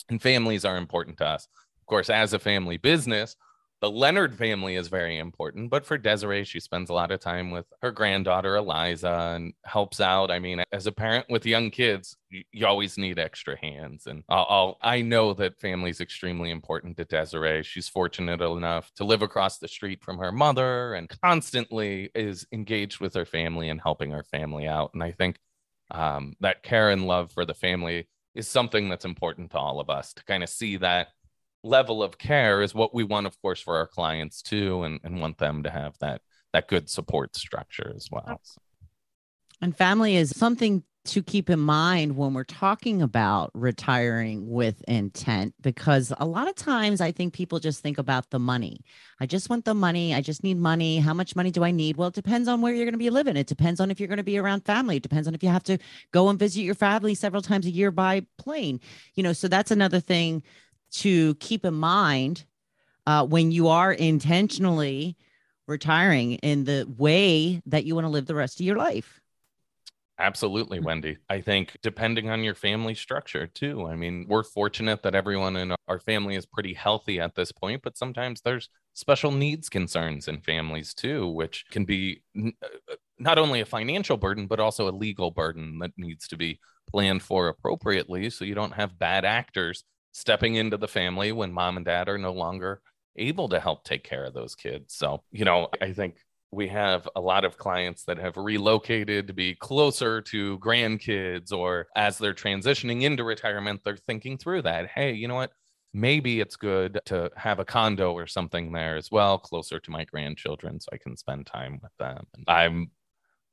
and 0.09 0.21
families 0.21 0.65
are 0.65 0.77
important 0.77 1.19
to 1.19 1.27
us. 1.27 1.47
Of 1.81 1.87
course, 1.87 2.11
as 2.11 2.33
a 2.33 2.39
family 2.39 2.77
business, 2.77 3.37
the 3.81 3.91
Leonard 3.91 4.37
family 4.37 4.75
is 4.75 4.89
very 4.89 5.19
important, 5.19 5.71
but 5.71 5.87
for 5.87 5.97
Desiree, 5.97 6.45
she 6.45 6.59
spends 6.59 6.91
a 6.91 6.93
lot 6.95 7.13
of 7.13 7.21
time 7.21 7.53
with 7.53 7.67
her 7.81 7.93
granddaughter 7.93 8.57
Eliza 8.57 9.35
and 9.37 9.53
helps 9.65 10.01
out. 10.01 10.33
I 10.33 10.41
mean, 10.41 10.65
as 10.73 10.87
a 10.87 10.93
parent 10.93 11.27
with 11.29 11.47
young 11.47 11.71
kids, 11.71 12.17
you, 12.29 12.43
you 12.51 12.67
always 12.67 12.99
need 12.99 13.21
extra 13.21 13.57
hands, 13.57 14.07
and 14.07 14.25
I'll, 14.29 14.47
I'll, 14.49 14.79
i 14.83 15.01
know 15.01 15.33
that 15.35 15.61
family 15.61 15.91
is 15.91 16.01
extremely 16.01 16.51
important 16.51 16.97
to 16.97 17.05
Desiree. 17.05 17.63
She's 17.63 17.89
fortunate 17.89 18.41
enough 18.41 18.91
to 18.97 19.05
live 19.05 19.23
across 19.23 19.59
the 19.59 19.69
street 19.69 20.03
from 20.03 20.19
her 20.19 20.33
mother 20.33 20.95
and 20.95 21.09
constantly 21.23 22.11
is 22.15 22.47
engaged 22.53 23.01
with 23.01 23.15
her 23.15 23.25
family 23.25 23.69
and 23.69 23.81
helping 23.81 24.11
her 24.11 24.25
family 24.25 24.67
out. 24.67 24.91
And 24.95 25.03
I 25.05 25.13
think 25.13 25.39
um, 25.93 26.35
that 26.41 26.63
care 26.63 26.91
and 26.91 27.07
love 27.07 27.31
for 27.33 27.45
the 27.45 27.55
family 27.55 28.09
is 28.35 28.49
something 28.49 28.89
that's 28.89 29.05
important 29.05 29.51
to 29.51 29.59
all 29.59 29.81
of 29.81 29.91
us 29.91 30.13
to 30.15 30.25
kind 30.25 30.43
of 30.43 30.49
see 30.49 30.77
that 30.77 31.09
level 31.63 32.03
of 32.03 32.19
care 32.19 32.63
is 32.63 32.75
what 32.75 32.95
we 32.95 33.05
want 33.05 33.27
of 33.27 33.41
course 33.43 33.61
for 33.61 33.77
our 33.77 33.87
clients 33.87 34.43
too 34.43 34.83
and, 34.85 35.01
and 35.03 35.21
want 35.21 35.39
them 35.39 35.63
to 35.63 35.71
have 35.71 35.95
that 36.01 36.21
that 36.53 36.69
good 36.69 36.89
support 36.89 37.35
structure 37.37 37.93
as 37.97 38.09
well 38.11 38.41
and 39.61 39.77
family 39.77 40.17
is 40.17 40.31
something 40.31 40.85
to 41.09 41.23
keep 41.23 41.49
in 41.49 41.59
mind 41.59 42.17
when 42.17 42.35
we're 42.35 42.45
talking 42.45 43.01
about 43.01 43.51
retiring 43.55 44.47
with 44.47 44.83
intent 44.87 45.55
because 45.63 46.13
a 46.19 46.27
lot 46.27 46.49
of 46.49 46.55
times 46.55 47.01
I 47.01 47.13
think 47.13 47.33
people 47.33 47.59
just 47.59 47.83
think 47.83 47.97
about 47.97 48.29
the 48.29 48.39
money. 48.39 48.81
I 49.19 49.25
just 49.25 49.49
want 49.49 49.65
the 49.65 49.73
money. 49.73 50.15
I 50.15 50.21
just 50.21 50.45
need 50.45 50.59
money. 50.59 50.99
How 50.99 51.15
much 51.15 51.35
money 51.35 51.51
do 51.51 51.65
I 51.65 51.71
need? 51.71 51.97
Well, 51.97 52.09
it 52.09 52.15
depends 52.15 52.47
on 52.47 52.61
where 52.61 52.75
you're 52.75 52.85
going 52.85 52.93
to 52.93 52.99
be 52.99 53.09
living. 53.09 53.39
It 53.39 53.47
depends 53.47 53.81
on 53.81 53.91
if 53.91 53.99
you're 53.99 54.09
going 54.09 54.19
to 54.19 54.23
be 54.23 54.39
around 54.39 54.67
family. 54.67 54.97
It 54.97 55.03
depends 55.03 55.27
on 55.27 55.35
if 55.35 55.43
you 55.43 55.49
have 55.49 55.65
to 55.65 55.79
go 56.13 56.29
and 56.29 56.39
visit 56.39 56.61
your 56.61 56.75
family 56.75 57.15
several 57.15 57.41
times 57.41 57.65
a 57.65 57.71
year 57.71 57.91
by 57.91 58.27
plane. 58.37 58.79
You 59.15 59.23
know, 59.23 59.33
so 59.33 59.49
that's 59.49 59.71
another 59.71 60.01
thing 60.01 60.43
to 60.91 61.35
keep 61.37 61.65
in 61.65 61.75
mind 61.75 62.45
uh, 63.07 63.25
when 63.25 63.51
you 63.51 63.69
are 63.69 63.93
intentionally 63.93 65.17
retiring 65.67 66.35
in 66.35 66.65
the 66.65 66.87
way 66.97 67.63
that 67.67 67.85
you 67.85 67.95
want 67.95 68.05
to 68.05 68.11
live 68.11 68.27
the 68.27 68.35
rest 68.35 68.61
of 68.61 68.67
your 68.67 68.77
life. 68.77 69.21
Absolutely, 70.21 70.81
Wendy. 70.81 71.19
I 71.31 71.41
think 71.41 71.77
depending 71.81 72.29
on 72.29 72.43
your 72.43 72.57
family 72.57 72.95
structure 72.95 73.47
too. 73.47 73.87
I 73.87 73.95
mean, 73.95 74.27
we're 74.29 74.43
fortunate 74.43 75.03
that 75.05 75.15
everyone 75.15 75.57
in 75.57 75.77
our 75.87 76.01
family 76.01 76.35
is 76.35 76.45
pretty 76.45 76.75
healthy 76.75 77.21
at 77.21 77.37
this 77.37 77.53
point, 77.53 77.83
but 77.85 77.97
sometimes 77.97 78.41
there's 78.41 78.69
special 78.95 79.31
needs 79.31 79.69
concerns 79.69 80.27
in 80.27 80.41
families 80.41 80.93
too, 80.93 81.29
which 81.29 81.67
can 81.71 81.85
be 81.85 82.23
uh, 82.37 82.51
not 83.21 83.39
only 83.39 83.61
a 83.61 83.67
financial 83.67 84.17
burden, 84.17 84.49
but 84.49 84.59
also 84.59 84.89
a 84.89 84.91
legal 84.91 85.31
burden 85.31 85.79
that 85.79 85.93
needs 85.97 86.27
to 86.29 86.37
be 86.37 86.59
planned 86.91 87.23
for 87.23 87.47
appropriately 87.47 88.29
so 88.29 88.45
you 88.45 88.57
don't 88.57 88.75
have 88.75 88.99
bad 88.99 89.25
actors 89.25 89.85
stepping 90.13 90.57
into 90.57 90.77
the 90.77 90.89
family 90.89 91.33
when 91.33 91.53
mom 91.53 91.77
and 91.77 91.87
dad 91.87 92.09
are 92.09 92.19
no 92.19 92.33
longer 92.33 92.81
able 93.17 93.49
to 93.49 93.61
help 93.61 93.85
take 93.85 94.05
care 94.05 94.25
of 94.25 94.35
those 94.35 94.55
kids. 94.55 94.95
So, 94.95 95.23
you 95.31 95.45
know, 95.45 95.69
I 95.81 95.93
think 95.93 96.17
we 96.51 96.69
have 96.69 97.09
a 97.15 97.21
lot 97.21 97.45
of 97.45 97.59
clients 97.59 98.05
that 98.05 98.19
have 98.19 98.37
relocated 98.37 99.27
to 99.27 99.33
be 99.35 99.55
closer 99.55 100.23
to 100.23 100.59
grandkids, 100.61 101.53
or 101.53 101.89
as 101.95 102.17
they're 102.17 102.33
transitioning 102.33 103.03
into 103.03 103.25
retirement, 103.25 103.83
they're 103.85 103.97
thinking 103.97 104.39
through 104.39 104.63
that. 104.63 104.89
Hey, 104.89 105.13
you 105.13 105.29
know 105.29 105.35
what? 105.35 105.53
Maybe 105.93 106.41
it's 106.41 106.57
good 106.57 107.01
to 107.07 107.31
have 107.37 107.59
a 107.59 107.65
condo 107.65 108.13
or 108.13 108.27
something 108.27 108.73
there 108.73 108.97
as 108.97 109.11
well, 109.11 109.39
closer 109.39 109.81
to 109.81 109.91
my 109.91 110.05
grandchildren, 110.05 110.81
so 110.81 110.89
I 110.93 110.97
can 110.97 111.17
spend 111.17 111.47
time 111.47 111.81
with 111.83 111.93
them. 111.99 112.27
I'm 112.47 112.91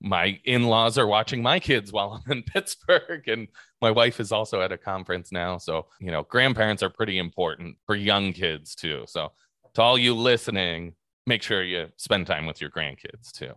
my 0.01 0.39
in-laws 0.43 0.97
are 0.97 1.07
watching 1.07 1.41
my 1.41 1.59
kids 1.59 1.91
while 1.91 2.21
I'm 2.25 2.31
in 2.31 2.43
Pittsburgh 2.53 3.27
and 3.27 3.47
my 3.81 3.91
wife 3.91 4.19
is 4.19 4.31
also 4.31 4.61
at 4.61 4.71
a 4.71 4.77
conference 4.77 5.31
now. 5.31 5.57
So 5.57 5.87
you 5.99 6.11
know 6.11 6.23
grandparents 6.23 6.83
are 6.83 6.89
pretty 6.89 7.17
important 7.17 7.77
for 7.85 7.95
young 7.95 8.33
kids 8.33 8.75
too. 8.75 9.03
So 9.07 9.31
to 9.73 9.81
all 9.81 9.97
you 9.97 10.13
listening 10.13 10.93
make 11.27 11.41
sure 11.41 11.63
you 11.63 11.87
spend 11.97 12.27
time 12.27 12.45
with 12.45 12.61
your 12.61 12.69
grandkids 12.69 13.31
too. 13.31 13.51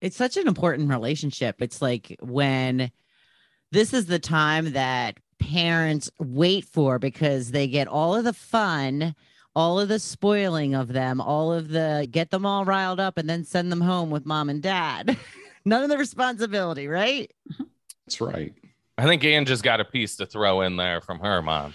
It's 0.00 0.16
such 0.16 0.36
an 0.36 0.48
important 0.48 0.88
relationship. 0.88 1.60
It's 1.60 1.82
like 1.82 2.16
when 2.22 2.90
this 3.70 3.92
is 3.92 4.06
the 4.06 4.18
time 4.18 4.72
that 4.72 5.18
parents 5.38 6.10
wait 6.18 6.64
for 6.64 6.98
because 6.98 7.50
they 7.50 7.66
get 7.66 7.88
all 7.88 8.14
of 8.14 8.24
the 8.24 8.32
fun 8.32 9.14
all 9.56 9.80
of 9.80 9.88
the 9.88 9.98
spoiling 9.98 10.74
of 10.74 10.88
them 10.88 11.20
all 11.20 11.52
of 11.52 11.68
the 11.70 12.06
get 12.10 12.30
them 12.30 12.44
all 12.44 12.64
riled 12.64 13.00
up 13.00 13.16
and 13.16 13.28
then 13.28 13.42
send 13.42 13.72
them 13.72 13.80
home 13.80 14.10
with 14.10 14.26
mom 14.26 14.50
and 14.50 14.62
dad 14.62 15.16
none 15.64 15.82
of 15.82 15.88
the 15.88 15.98
responsibility, 15.98 16.88
right? 16.88 17.30
That's 18.06 18.20
right. 18.20 18.54
I 18.98 19.04
think 19.04 19.24
Anne 19.24 19.46
just 19.46 19.62
got 19.62 19.80
a 19.80 19.84
piece 19.84 20.16
to 20.16 20.26
throw 20.26 20.60
in 20.62 20.76
there 20.76 21.00
from 21.00 21.20
her 21.20 21.40
mom. 21.42 21.74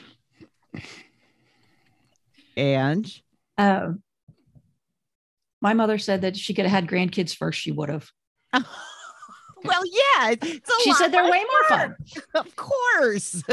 And 2.55 3.11
uh, 3.57 3.93
my 5.61 5.73
mother 5.73 5.97
said 5.97 6.21
that 6.21 6.37
she 6.37 6.53
could 6.53 6.65
have 6.65 6.71
had 6.71 6.87
grandkids 6.89 7.35
first, 7.35 7.59
she 7.59 7.71
would 7.71 7.89
have. 7.89 8.09
well, 9.63 9.81
yeah. 9.85 10.35
she 10.83 10.93
said 10.93 11.11
they're 11.11 11.29
way 11.29 11.43
more 11.43 11.67
fun. 11.67 11.95
Of 12.35 12.55
course. 12.55 13.43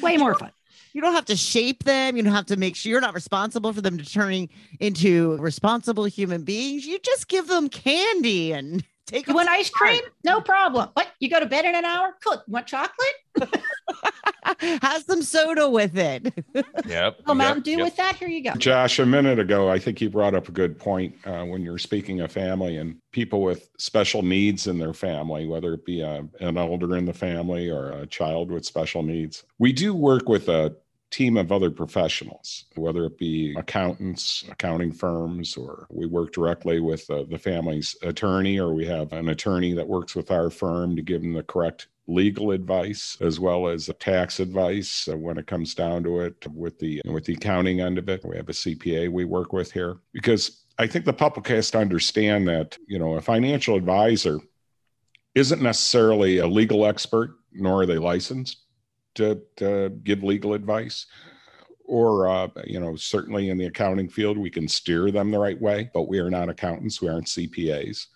way 0.00 0.16
more 0.16 0.34
fun. 0.34 0.52
You 0.92 1.00
don't 1.00 1.14
have 1.14 1.24
to 1.26 1.36
shape 1.36 1.82
them. 1.84 2.16
You 2.16 2.22
don't 2.22 2.32
have 2.32 2.46
to 2.46 2.56
make 2.56 2.76
sure 2.76 2.90
you're 2.90 3.00
not 3.00 3.14
responsible 3.14 3.72
for 3.72 3.80
them 3.80 3.98
to 3.98 4.04
turning 4.04 4.48
into 4.78 5.36
responsible 5.38 6.04
human 6.04 6.44
beings. 6.44 6.86
You 6.86 7.00
just 7.00 7.26
give 7.26 7.48
them 7.48 7.68
candy 7.68 8.52
and 8.52 8.84
Take 9.06 9.26
you 9.26 9.34
want 9.34 9.48
ice 9.48 9.70
cream? 9.70 10.02
No 10.24 10.40
problem. 10.40 10.88
What? 10.94 11.08
You 11.20 11.28
go 11.28 11.40
to 11.40 11.46
bed 11.46 11.64
in 11.64 11.74
an 11.74 11.84
hour? 11.84 12.16
Cool. 12.24 12.42
Want 12.48 12.66
chocolate? 12.66 13.14
Have 14.58 15.02
some 15.02 15.22
soda 15.22 15.68
with 15.68 15.96
it. 15.96 16.32
Yep. 16.86 17.20
Oh, 17.26 17.34
Mountain 17.34 17.58
yep, 17.58 17.64
Dew 17.64 17.70
yep. 17.78 17.84
with 17.84 17.96
that. 17.96 18.16
Here 18.16 18.28
you 18.28 18.42
go. 18.42 18.52
Josh, 18.54 18.98
a 18.98 19.06
minute 19.06 19.38
ago, 19.38 19.70
I 19.70 19.78
think 19.78 20.00
you 20.00 20.10
brought 20.10 20.34
up 20.34 20.48
a 20.48 20.52
good 20.52 20.78
point 20.78 21.14
uh, 21.24 21.44
when 21.44 21.62
you're 21.62 21.78
speaking 21.78 22.20
of 22.20 22.30
family 22.30 22.76
and 22.76 22.96
people 23.10 23.42
with 23.42 23.70
special 23.78 24.22
needs 24.22 24.66
in 24.66 24.78
their 24.78 24.92
family, 24.92 25.46
whether 25.46 25.72
it 25.74 25.84
be 25.86 26.02
a, 26.02 26.26
an 26.40 26.58
elder 26.58 26.96
in 26.96 27.06
the 27.06 27.12
family 27.12 27.70
or 27.70 27.90
a 27.92 28.06
child 28.06 28.50
with 28.50 28.66
special 28.66 29.02
needs. 29.02 29.44
We 29.58 29.72
do 29.72 29.94
work 29.94 30.28
with 30.28 30.48
a 30.48 30.76
team 31.10 31.36
of 31.36 31.52
other 31.52 31.70
professionals, 31.70 32.64
whether 32.74 33.04
it 33.04 33.18
be 33.18 33.54
accountants, 33.56 34.44
accounting 34.50 34.92
firms, 34.92 35.56
or 35.56 35.86
we 35.90 36.06
work 36.06 36.32
directly 36.32 36.80
with 36.80 37.08
uh, 37.10 37.24
the 37.28 37.38
family's 37.38 37.96
attorney, 38.02 38.58
or 38.58 38.74
we 38.74 38.84
have 38.84 39.12
an 39.12 39.28
attorney 39.28 39.72
that 39.74 39.86
works 39.86 40.14
with 40.14 40.30
our 40.30 40.50
firm 40.50 40.96
to 40.96 41.02
give 41.02 41.22
them 41.22 41.32
the 41.32 41.42
correct 41.44 41.88
legal 42.06 42.50
advice 42.50 43.16
as 43.20 43.40
well 43.40 43.66
as 43.66 43.90
tax 43.98 44.38
advice 44.40 45.08
uh, 45.10 45.16
when 45.16 45.38
it 45.38 45.46
comes 45.46 45.74
down 45.74 46.02
to 46.02 46.20
it 46.20 46.34
with 46.52 46.78
the 46.78 47.00
with 47.06 47.24
the 47.24 47.34
accounting 47.34 47.80
end 47.80 47.96
of 47.96 48.08
it. 48.08 48.24
We 48.24 48.36
have 48.36 48.48
a 48.48 48.52
cpa 48.52 49.10
we 49.10 49.24
work 49.24 49.52
with 49.52 49.72
here. 49.72 49.96
Because 50.12 50.64
i 50.78 50.86
think 50.86 51.04
the 51.04 51.12
public 51.12 51.46
has 51.48 51.70
to 51.70 51.78
understand 51.78 52.46
that 52.48 52.76
you 52.86 52.98
know 52.98 53.14
a 53.14 53.20
financial 53.20 53.76
advisor 53.76 54.38
isn't 55.34 55.62
necessarily 55.62 56.38
a 56.38 56.46
legal 56.46 56.84
expert 56.84 57.36
nor 57.52 57.82
are 57.82 57.86
they 57.86 57.98
licensed 57.98 58.63
to, 59.14 59.40
to 59.56 59.90
give 60.02 60.22
legal 60.22 60.54
advice. 60.54 61.06
Or 61.86 62.28
uh, 62.28 62.48
you 62.64 62.80
know 62.80 62.96
certainly 62.96 63.50
in 63.50 63.58
the 63.58 63.66
accounting 63.66 64.08
field 64.08 64.38
we 64.38 64.48
can 64.48 64.66
steer 64.66 65.10
them 65.10 65.30
the 65.30 65.38
right 65.38 65.60
way 65.60 65.90
but 65.92 66.08
we 66.08 66.18
are 66.18 66.30
not 66.30 66.48
accountants 66.48 67.02
we 67.02 67.10
aren't 67.10 67.26
cpas 67.26 68.06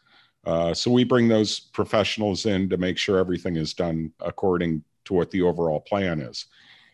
uh, 0.48 0.72
so 0.72 0.90
we 0.90 1.04
bring 1.04 1.28
those 1.28 1.61
professionals 1.61 2.46
in 2.46 2.70
to 2.70 2.78
make 2.78 2.96
sure 2.96 3.18
everything 3.18 3.56
is 3.56 3.74
done 3.74 4.11
according 4.20 4.82
to 5.04 5.12
what 5.12 5.30
the 5.30 5.42
overall 5.42 5.80
plan 5.80 6.20
is. 6.20 6.46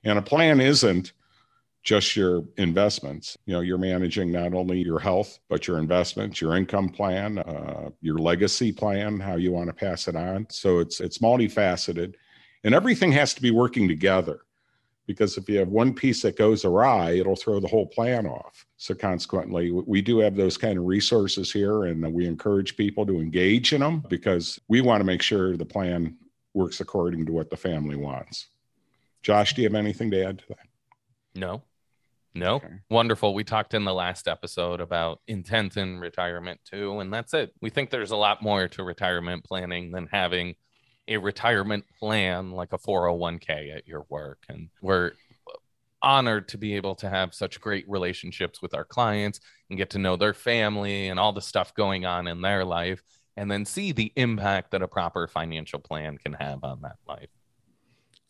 And 0.04 0.18
a 0.18 0.22
plan 0.22 0.60
isn't 0.60 1.12
just 1.84 2.16
your 2.16 2.42
investments. 2.56 3.36
You 3.46 3.54
know 3.54 3.60
you're 3.60 3.78
managing 3.78 4.32
not 4.32 4.54
only 4.54 4.82
your 4.82 4.98
health 4.98 5.38
but 5.48 5.68
your 5.68 5.78
investments 5.78 6.40
your 6.40 6.56
income 6.56 6.88
plan 6.88 7.38
uh, 7.38 7.90
your 8.00 8.18
legacy 8.18 8.72
plan 8.72 9.20
how 9.20 9.36
you 9.36 9.52
want 9.52 9.68
to 9.68 9.74
pass 9.74 10.08
it 10.08 10.16
on. 10.16 10.46
So 10.50 10.78
it's 10.78 11.00
it's 11.00 11.18
multifaceted 11.18 12.14
and 12.64 12.74
everything 12.74 13.12
has 13.12 13.34
to 13.34 13.42
be 13.42 13.50
working 13.50 13.86
together 13.86 14.40
because 15.06 15.36
if 15.36 15.48
you 15.48 15.58
have 15.58 15.68
one 15.68 15.92
piece 15.92 16.22
that 16.22 16.36
goes 16.36 16.64
awry, 16.64 17.12
it'll 17.12 17.36
throw 17.36 17.60
the 17.60 17.68
whole 17.68 17.86
plan 17.86 18.26
off. 18.26 18.66
So, 18.76 18.94
consequently, 18.94 19.70
we 19.70 20.00
do 20.00 20.18
have 20.18 20.34
those 20.34 20.56
kind 20.56 20.78
of 20.78 20.84
resources 20.84 21.52
here, 21.52 21.84
and 21.84 22.12
we 22.12 22.26
encourage 22.26 22.76
people 22.76 23.04
to 23.06 23.20
engage 23.20 23.72
in 23.72 23.80
them 23.80 24.02
because 24.08 24.58
we 24.68 24.80
want 24.80 25.00
to 25.00 25.04
make 25.04 25.22
sure 25.22 25.56
the 25.56 25.64
plan 25.64 26.16
works 26.54 26.80
according 26.80 27.26
to 27.26 27.32
what 27.32 27.50
the 27.50 27.56
family 27.56 27.96
wants. 27.96 28.46
Josh, 29.22 29.54
do 29.54 29.62
you 29.62 29.68
have 29.68 29.74
anything 29.74 30.10
to 30.10 30.24
add 30.24 30.38
to 30.38 30.44
that? 30.48 30.66
No. 31.34 31.62
No. 32.34 32.56
Okay. 32.56 32.68
Wonderful. 32.90 33.32
We 33.34 33.44
talked 33.44 33.74
in 33.74 33.84
the 33.84 33.94
last 33.94 34.26
episode 34.26 34.80
about 34.80 35.20
intent 35.26 35.76
in 35.76 35.98
retirement 35.98 36.60
too, 36.64 36.98
and 37.00 37.12
that's 37.12 37.32
it. 37.34 37.52
We 37.60 37.70
think 37.70 37.90
there's 37.90 38.10
a 38.10 38.16
lot 38.16 38.42
more 38.42 38.68
to 38.68 38.82
retirement 38.82 39.44
planning 39.44 39.92
than 39.92 40.08
having 40.10 40.56
a 41.08 41.16
retirement 41.16 41.84
plan 41.98 42.52
like 42.52 42.72
a 42.72 42.78
401k 42.78 43.76
at 43.76 43.86
your 43.86 44.06
work. 44.08 44.38
And 44.48 44.68
we're 44.80 45.12
honored 46.02 46.48
to 46.48 46.58
be 46.58 46.76
able 46.76 46.94
to 46.96 47.08
have 47.08 47.34
such 47.34 47.60
great 47.60 47.88
relationships 47.88 48.60
with 48.60 48.74
our 48.74 48.84
clients 48.84 49.40
and 49.70 49.78
get 49.78 49.90
to 49.90 49.98
know 49.98 50.16
their 50.16 50.34
family 50.34 51.08
and 51.08 51.18
all 51.18 51.32
the 51.32 51.40
stuff 51.40 51.74
going 51.74 52.04
on 52.04 52.26
in 52.26 52.42
their 52.42 52.64
life 52.64 53.02
and 53.36 53.50
then 53.50 53.64
see 53.64 53.92
the 53.92 54.12
impact 54.16 54.70
that 54.70 54.82
a 54.82 54.88
proper 54.88 55.26
financial 55.26 55.80
plan 55.80 56.18
can 56.18 56.34
have 56.34 56.62
on 56.62 56.82
that 56.82 56.96
life. 57.08 57.30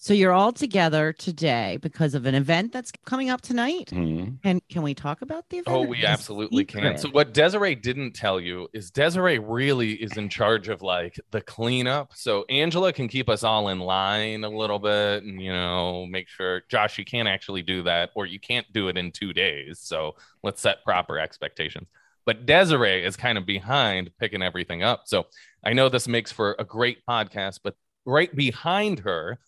So 0.04 0.12
you're 0.12 0.32
all 0.32 0.52
together 0.52 1.14
today 1.14 1.78
because 1.80 2.14
of 2.14 2.26
an 2.26 2.34
event 2.34 2.74
that's 2.74 2.92
coming 3.06 3.30
up 3.30 3.40
tonight. 3.40 3.88
Mm-hmm. 3.90 4.34
And 4.44 4.60
can 4.68 4.82
we 4.82 4.92
talk 4.92 5.22
about 5.22 5.48
the 5.48 5.60
event? 5.60 5.74
Oh, 5.74 5.80
we 5.80 6.04
absolutely 6.04 6.66
can. 6.66 6.98
So 6.98 7.08
what 7.08 7.32
Desiree 7.32 7.74
didn't 7.74 8.12
tell 8.12 8.38
you 8.38 8.68
is 8.74 8.90
Desiree 8.90 9.38
really 9.38 9.92
is 9.92 10.18
in 10.18 10.28
charge 10.28 10.68
of 10.68 10.82
like 10.82 11.18
the 11.30 11.40
cleanup. 11.40 12.12
So 12.14 12.44
Angela 12.50 12.92
can 12.92 13.08
keep 13.08 13.30
us 13.30 13.44
all 13.44 13.68
in 13.68 13.78
line 13.78 14.44
a 14.44 14.48
little 14.50 14.78
bit 14.78 15.22
and 15.22 15.40
you 15.40 15.50
know 15.50 16.04
make 16.04 16.28
sure 16.28 16.64
Josh 16.68 16.98
you 16.98 17.06
can't 17.06 17.26
actually 17.26 17.62
do 17.62 17.82
that 17.84 18.10
or 18.14 18.26
you 18.26 18.38
can't 18.38 18.70
do 18.74 18.88
it 18.88 18.98
in 18.98 19.10
2 19.10 19.32
days. 19.32 19.78
So 19.80 20.16
let's 20.42 20.60
set 20.60 20.84
proper 20.84 21.18
expectations. 21.18 21.88
But 22.26 22.44
Desiree 22.44 23.06
is 23.06 23.16
kind 23.16 23.38
of 23.38 23.46
behind 23.46 24.10
picking 24.20 24.42
everything 24.42 24.82
up. 24.82 25.04
So 25.06 25.28
I 25.64 25.72
know 25.72 25.88
this 25.88 26.06
makes 26.06 26.30
for 26.30 26.56
a 26.58 26.64
great 26.64 26.98
podcast, 27.08 27.60
but 27.64 27.74
right 28.04 28.36
behind 28.36 28.98
her 28.98 29.38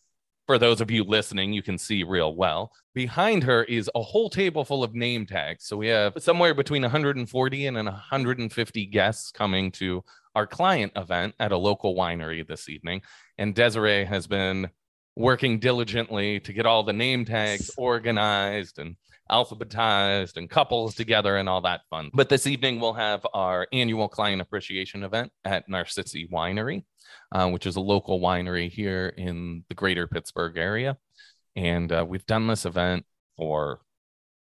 for 0.47 0.59
those 0.59 0.81
of 0.81 0.91
you 0.91 1.03
listening, 1.03 1.53
you 1.53 1.63
can 1.63 1.77
see 1.77 2.05
real 2.05 2.35
well. 2.35 2.73
Behind 2.95 3.43
her 3.45 3.65
is 3.65 3.91
a 3.95 4.03
whole 4.03 4.31
table 4.31 4.65
full 4.65 4.85
of 4.85 4.95
name 4.95 5.27
tags. 5.27 5.67
So 5.67 5.77
we 5.77 5.89
have 5.89 6.15
somewhere 6.19 6.55
between 6.55 6.83
140 6.83 7.67
and 7.67 7.77
150 7.77 8.87
guests 8.87 9.33
coming 9.33 9.73
to 9.73 10.05
our 10.35 10.47
client 10.47 10.93
event 10.95 11.35
at 11.41 11.53
a 11.53 11.57
local 11.57 11.97
winery 11.97 12.47
this 12.47 12.69
evening. 12.69 13.03
And 13.39 13.55
Desiree 13.55 14.05
has 14.05 14.27
been 14.27 14.71
working 15.17 15.59
diligently 15.59 16.39
to 16.41 16.53
get 16.53 16.67
all 16.67 16.85
the 16.85 16.93
name 16.93 17.25
tags 17.25 17.71
organized 17.77 18.79
and 18.79 18.97
alphabetized 19.31 20.37
and 20.37 20.49
couples 20.49 20.95
together 20.95 21.37
and 21.37 21.49
all 21.49 21.61
that 21.63 21.83
fun. 21.91 22.11
But 22.13 22.29
this 22.29 22.47
evening, 22.47 22.81
we'll 22.81 22.95
have 22.95 23.27
our 23.35 23.67
annual 23.73 24.09
client 24.09 24.41
appreciation 24.41 25.03
event 25.03 25.33
at 25.45 25.69
Narcisi 25.69 26.31
Winery, 26.31 26.85
uh, 27.33 27.49
which 27.51 27.67
is 27.67 27.77
a 27.77 27.81
local 27.81 28.21
winery 28.21 28.71
here 28.71 29.13
in 29.17 29.65
the 29.69 29.75
greater 29.75 30.07
Pittsburgh 30.07 30.57
area. 30.57 30.97
And 31.55 31.91
uh, 31.91 32.05
we've 32.07 32.27
done 32.27 32.47
this 32.47 32.65
event 32.65 33.05
for 33.37 33.81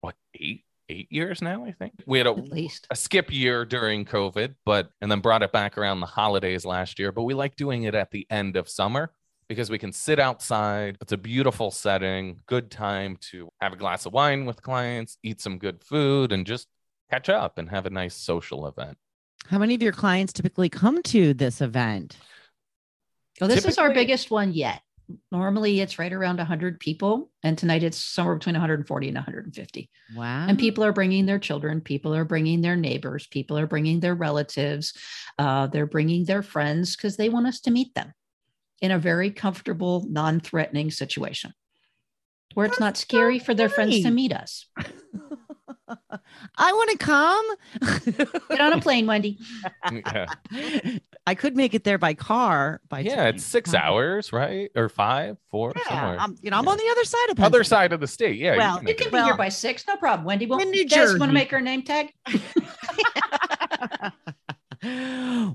what, 0.01 0.15
eight? 0.35 0.61
Eight 0.87 1.11
years 1.11 1.41
now, 1.41 1.65
I 1.65 1.71
think 1.71 1.93
we 2.05 2.19
had 2.19 2.27
a, 2.27 2.29
At 2.29 2.49
least. 2.51 2.85
a 2.91 2.95
skip 2.95 3.33
year 3.33 3.65
during 3.65 4.05
COVID, 4.05 4.53
but 4.67 4.91
and 5.01 5.09
then 5.11 5.19
brought 5.19 5.41
it 5.41 5.51
back 5.51 5.79
around 5.79 5.99
the 5.99 6.05
holidays 6.05 6.63
last 6.63 6.99
year. 6.99 7.11
But 7.11 7.23
we 7.23 7.33
like 7.33 7.55
doing 7.55 7.85
it 7.85 7.95
at 7.95 8.11
the 8.11 8.27
end 8.29 8.55
of 8.55 8.69
summer 8.69 9.11
because 9.47 9.69
we 9.69 9.77
can 9.77 9.91
sit 9.91 10.19
outside. 10.19 10.97
It's 11.01 11.11
a 11.11 11.17
beautiful 11.17 11.71
setting, 11.71 12.39
good 12.47 12.71
time 12.71 13.17
to 13.31 13.49
have 13.61 13.73
a 13.73 13.77
glass 13.77 14.05
of 14.05 14.13
wine 14.13 14.45
with 14.45 14.61
clients, 14.61 15.17
eat 15.23 15.41
some 15.41 15.57
good 15.57 15.83
food, 15.83 16.31
and 16.31 16.45
just 16.45 16.67
catch 17.11 17.29
up 17.29 17.57
and 17.57 17.69
have 17.69 17.85
a 17.85 17.89
nice 17.89 18.15
social 18.15 18.67
event. 18.67 18.97
How 19.47 19.59
many 19.59 19.75
of 19.75 19.83
your 19.83 19.91
clients 19.91 20.33
typically 20.33 20.69
come 20.69 21.03
to 21.03 21.33
this 21.33 21.61
event? 21.61 22.17
Well, 23.39 23.49
this 23.49 23.65
is 23.65 23.77
our 23.77 23.93
biggest 23.93 24.31
one 24.31 24.53
yet. 24.53 24.81
Normally, 25.31 25.81
it's 25.81 25.99
right 25.99 26.11
around 26.11 26.37
100 26.37 26.79
people, 26.79 27.29
and 27.43 27.55
tonight 27.55 27.83
it's 27.83 27.97
somewhere 27.97 28.35
between 28.35 28.55
140 28.55 29.07
and 29.07 29.15
150. 29.15 29.89
Wow. 30.15 30.47
And 30.47 30.57
people 30.57 30.83
are 30.83 30.93
bringing 30.93 31.27
their 31.27 31.37
children, 31.37 31.79
people 31.79 32.15
are 32.15 32.25
bringing 32.25 32.61
their 32.61 32.75
neighbors, 32.75 33.27
people 33.27 33.55
are 33.59 33.67
bringing 33.67 33.99
their 33.99 34.15
relatives, 34.15 34.93
uh, 35.37 35.67
they're 35.67 35.85
bringing 35.85 36.25
their 36.25 36.41
friends 36.41 36.95
because 36.95 37.17
they 37.17 37.29
want 37.29 37.45
us 37.45 37.59
to 37.61 37.71
meet 37.71 37.93
them 37.93 38.13
in 38.81 38.91
a 38.91 38.99
very 38.99 39.31
comfortable, 39.31 40.05
non 40.09 40.39
threatening 40.39 40.91
situation 40.91 41.53
where 42.53 42.65
it's 42.65 42.79
not 42.79 42.97
scary 42.97 43.37
for 43.39 43.53
their 43.53 43.69
friends 43.69 44.01
to 44.01 44.09
meet 44.11 44.33
us. 44.33 44.65
I 46.57 46.73
want 46.73 46.89
to 46.91 46.97
come. 46.97 47.45
Get 48.49 48.61
on 48.61 48.73
a 48.73 48.81
plane, 48.81 49.05
Wendy. 49.05 49.37
Yeah. 49.91 50.25
I 51.27 51.35
could 51.35 51.55
make 51.55 51.73
it 51.73 51.83
there 51.83 51.97
by 51.97 52.13
car. 52.13 52.81
By 52.87 53.01
yeah, 53.01 53.15
train. 53.15 53.35
it's 53.35 53.43
six 53.43 53.73
hours, 53.73 54.31
right? 54.33 54.71
Or 54.75 54.89
five, 54.89 55.37
four, 55.51 55.73
Yeah, 55.75 55.83
somewhere. 55.89 56.17
I'm, 56.19 56.35
you 56.41 56.49
know, 56.51 56.57
I'm 56.57 56.65
Yeah. 56.65 56.71
on 56.71 56.77
the 56.77 56.87
other 56.91 57.03
side 57.03 57.29
of 57.31 57.39
Other 57.39 57.63
side 57.63 57.93
of 57.93 57.99
the 57.99 58.07
state. 58.07 58.37
Yeah. 58.37 58.57
Well, 58.57 58.77
can 58.79 58.87
You 58.87 58.95
can 58.95 59.07
it. 59.07 59.13
be 59.13 59.21
here 59.21 59.37
by 59.37 59.49
six, 59.49 59.85
no 59.87 59.95
problem. 59.97 60.25
Wendy, 60.25 60.45
well, 60.45 60.59
In 60.59 60.71
New 60.71 60.79
you 60.79 60.87
guys 60.87 61.17
want 61.17 61.29
to 61.29 61.33
make 61.33 61.51
her 61.51 61.61
name 61.61 61.81
tag? 61.83 62.13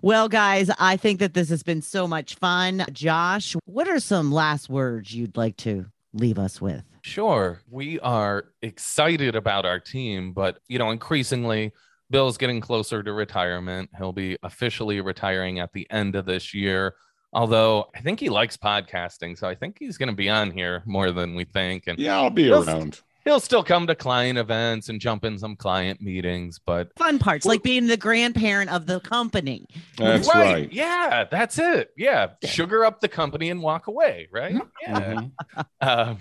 well, 0.03 0.29
guys, 0.29 0.71
I 0.79 0.97
think 0.97 1.21
that 1.21 1.35
this 1.35 1.49
has 1.51 1.63
been 1.63 1.83
so 1.83 2.07
much 2.07 2.35
fun. 2.37 2.85
Josh, 2.93 3.57
what 3.65 3.89
are 3.89 4.01
some 4.01 4.33
last 4.33 4.69
words 4.69 5.15
you'd 5.15 5.37
like 5.37 5.57
to 5.59 5.87
leave 6.13 6.39
us 6.39 6.61
with? 6.61 6.83
Sure. 7.03 7.61
We 7.71 7.99
are 8.01 8.47
excited 8.63 9.35
about 9.35 9.65
our 9.65 9.81
team, 9.81 10.33
but 10.33 10.59
you 10.69 10.79
know, 10.79 10.91
increasingly 10.91 11.73
Bill's 12.11 12.37
getting 12.37 12.61
closer 12.61 13.03
to 13.03 13.13
retirement. 13.13 13.89
He'll 13.97 14.13
be 14.13 14.37
officially 14.43 15.01
retiring 15.01 15.61
at 15.61 15.73
the 15.73 15.87
end 15.91 16.17
of 16.17 16.27
this 16.27 16.53
year. 16.53 16.95
Although 17.33 17.89
I 17.95 18.01
think 18.01 18.19
he 18.19 18.29
likes 18.29 18.57
podcasting, 18.57 19.39
so 19.39 19.49
I 19.49 19.55
think 19.55 19.77
he's 19.79 19.97
going 19.97 20.09
to 20.09 20.15
be 20.15 20.29
on 20.29 20.51
here 20.51 20.83
more 20.85 21.13
than 21.13 21.37
we 21.37 21.45
think. 21.45 21.85
And 21.87 21.99
Yeah, 21.99 22.17
I'll 22.17 22.29
be 22.31 22.45
Yes. 22.45 22.67
around. 22.67 23.01
He'll 23.31 23.39
still 23.41 23.63
come 23.63 23.87
to 23.87 23.95
client 23.95 24.39
events 24.39 24.89
and 24.89 25.01
jump 25.01 25.25
in 25.25 25.39
some 25.39 25.55
client 25.55 26.01
meetings, 26.01 26.59
but 26.65 26.91
Fun 26.99 27.19
parts, 27.21 27.47
like 27.47 27.63
being 27.63 27.87
the 27.87 27.97
grandparent 27.97 28.71
of 28.71 28.87
the 28.87 28.99
company. 29.01 29.67
That's 29.97 30.27
right. 30.29 30.71
Yeah, 30.73 31.25
that's 31.31 31.59
it. 31.59 31.93
Yeah, 31.97 32.31
sugar 32.45 32.85
up 32.85 33.01
the 33.01 33.09
company 33.09 33.51
and 33.51 33.63
walk 33.63 33.87
away. 33.87 34.29
Right. 34.33 34.57
Yeah. 34.83 35.01
Mhm. 35.01 35.31
Uh, 35.81 36.17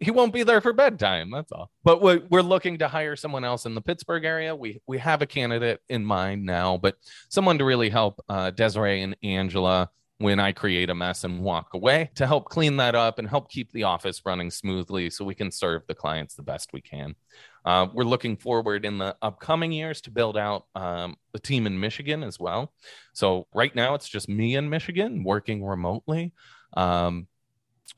he 0.00 0.10
won't 0.10 0.32
be 0.32 0.42
there 0.42 0.60
for 0.60 0.72
bedtime. 0.72 1.30
That's 1.30 1.50
all. 1.50 1.70
But 1.82 2.00
we're, 2.02 2.20
we're 2.30 2.42
looking 2.42 2.78
to 2.78 2.86
hire 2.86 3.16
someone 3.16 3.44
else 3.44 3.64
in 3.66 3.74
the 3.74 3.80
Pittsburgh 3.80 4.24
area. 4.24 4.54
We 4.54 4.80
we 4.86 4.98
have 4.98 5.22
a 5.22 5.26
candidate 5.26 5.80
in 5.88 6.04
mind 6.04 6.44
now, 6.44 6.76
but 6.76 6.96
someone 7.28 7.58
to 7.58 7.64
really 7.64 7.88
help 7.88 8.20
uh, 8.28 8.50
Desiree 8.50 9.02
and 9.02 9.16
Angela 9.22 9.88
when 10.18 10.38
I 10.38 10.52
create 10.52 10.90
a 10.90 10.94
mess 10.94 11.24
and 11.24 11.42
walk 11.42 11.74
away 11.74 12.10
to 12.14 12.26
help 12.26 12.44
clean 12.44 12.76
that 12.76 12.94
up 12.94 13.18
and 13.18 13.28
help 13.28 13.50
keep 13.50 13.72
the 13.72 13.82
office 13.82 14.22
running 14.24 14.50
smoothly 14.50 15.10
so 15.10 15.24
we 15.24 15.34
can 15.34 15.50
serve 15.50 15.82
the 15.86 15.94
clients 15.94 16.34
the 16.34 16.42
best 16.42 16.72
we 16.72 16.80
can. 16.80 17.16
Uh, 17.64 17.88
we're 17.92 18.04
looking 18.04 18.36
forward 18.36 18.84
in 18.84 18.98
the 18.98 19.16
upcoming 19.22 19.72
years 19.72 20.00
to 20.02 20.10
build 20.10 20.36
out 20.36 20.66
um, 20.76 21.16
a 21.34 21.38
team 21.38 21.66
in 21.66 21.80
Michigan 21.80 22.22
as 22.22 22.38
well. 22.38 22.72
So 23.12 23.48
right 23.54 23.74
now 23.74 23.94
it's 23.94 24.08
just 24.08 24.28
me 24.28 24.54
in 24.54 24.70
Michigan 24.70 25.24
working 25.24 25.64
remotely. 25.64 26.32
Um, 26.76 27.26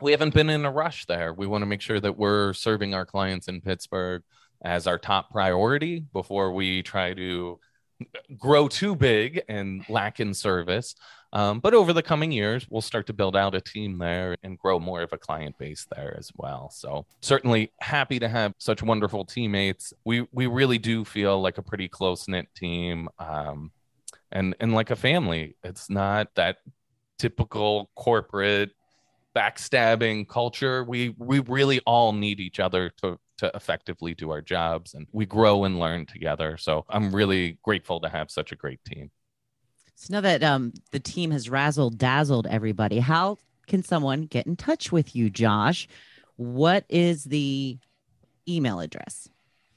we 0.00 0.12
haven't 0.12 0.35
been 0.35 0.50
in 0.50 0.64
a 0.64 0.70
rush 0.70 1.07
there. 1.07 1.35
We 1.35 1.46
want 1.46 1.62
to 1.62 1.66
make 1.66 1.81
sure 1.81 2.00
that 2.00 2.16
we're 2.16 2.52
serving 2.55 2.94
our 2.94 3.07
clients 3.07 3.48
in 3.48 3.61
Pittsburgh 3.61 4.22
as 4.64 4.87
our 4.87 4.98
top 4.98 5.31
priority 5.31 6.05
before 6.12 6.52
we 6.52 6.83
try 6.83 7.12
to 7.14 7.61
grow 8.38 8.68
too 8.68 8.94
big 8.94 9.42
and 9.48 9.87
lack 9.88 10.20
in 10.20 10.35
service. 10.35 10.94
Um, 11.37 11.61
but 11.61 11.75
over 11.75 11.92
the 11.92 12.03
coming 12.03 12.33
years, 12.33 12.66
we'll 12.70 12.81
start 12.81 13.07
to 13.09 13.12
build 13.12 13.37
out 13.37 13.55
a 13.55 13.61
team 13.61 13.99
there 13.99 14.38
and 14.42 14.59
grow 14.59 14.79
more 14.79 15.03
of 15.03 15.12
a 15.12 15.18
client 15.18 15.59
base 15.59 15.87
there 15.94 16.16
as 16.18 16.33
well. 16.35 16.70
So 16.70 17.05
certainly 17.20 17.72
happy 17.83 18.18
to 18.18 18.27
have 18.27 18.55
such 18.57 18.83
wonderful 18.83 19.27
teammates. 19.27 19.92
We 20.07 20.27
we 20.33 20.46
really 20.46 20.79
do 20.79 21.05
feel 21.05 21.38
like 21.38 21.59
a 21.59 21.62
pretty 21.62 21.88
close 21.88 22.27
knit 22.27 22.49
team, 22.57 23.11
um, 23.18 23.70
and 24.33 24.57
and 24.61 24.72
like 24.72 24.90
a 24.90 24.96
family. 24.96 25.57
It's 25.62 25.90
not 25.90 26.35
that 26.37 26.57
typical 27.18 27.90
corporate 27.96 28.70
backstabbing 29.37 30.29
culture. 30.29 30.85
We 30.85 31.14
we 31.18 31.40
really 31.40 31.81
all 31.81 32.14
need 32.14 32.40
each 32.40 32.61
other 32.61 32.90
to 33.03 33.18
to 33.40 33.51
effectively 33.55 34.14
do 34.14 34.31
our 34.31 34.40
jobs 34.40 34.94
and 34.94 35.07
we 35.12 35.27
grow 35.27 35.64
and 35.64 35.79
learn 35.79 36.07
together. 36.07 36.57
So 36.57 36.87
I'm 36.88 37.14
really 37.14 37.59
grateful 37.62 38.01
to 38.01 38.09
have 38.09 38.31
such 38.31 38.53
a 38.53 38.57
great 38.57 38.83
team. 38.87 39.11
So 39.96 40.12
now 40.12 40.20
that 40.20 40.42
um, 40.42 40.72
the 40.92 41.00
team 41.00 41.30
has 41.30 41.48
razzled 41.48 41.96
dazzled 41.96 42.46
everybody, 42.46 42.98
how 42.98 43.38
can 43.66 43.82
someone 43.82 44.22
get 44.26 44.46
in 44.46 44.54
touch 44.54 44.92
with 44.92 45.16
you, 45.16 45.30
Josh? 45.30 45.88
What 46.37 46.85
is 46.88 47.24
the 47.24 47.78
email 48.46 48.78
address? 48.80 49.28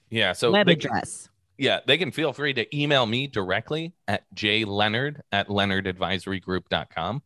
Yeah. 0.10 0.34
So 0.34 0.52
Web 0.52 0.68
they 0.68 0.76
can- 0.76 0.92
address. 0.92 1.30
yeah, 1.58 1.80
they 1.88 1.98
can 1.98 2.12
feel 2.12 2.34
free 2.34 2.54
to 2.54 2.78
email 2.78 3.06
me 3.06 3.28
directly 3.28 3.94
at 4.08 4.24
jleonard 4.36 5.22
at 5.32 5.48
leonardadvisorygroup.com. 5.48 7.22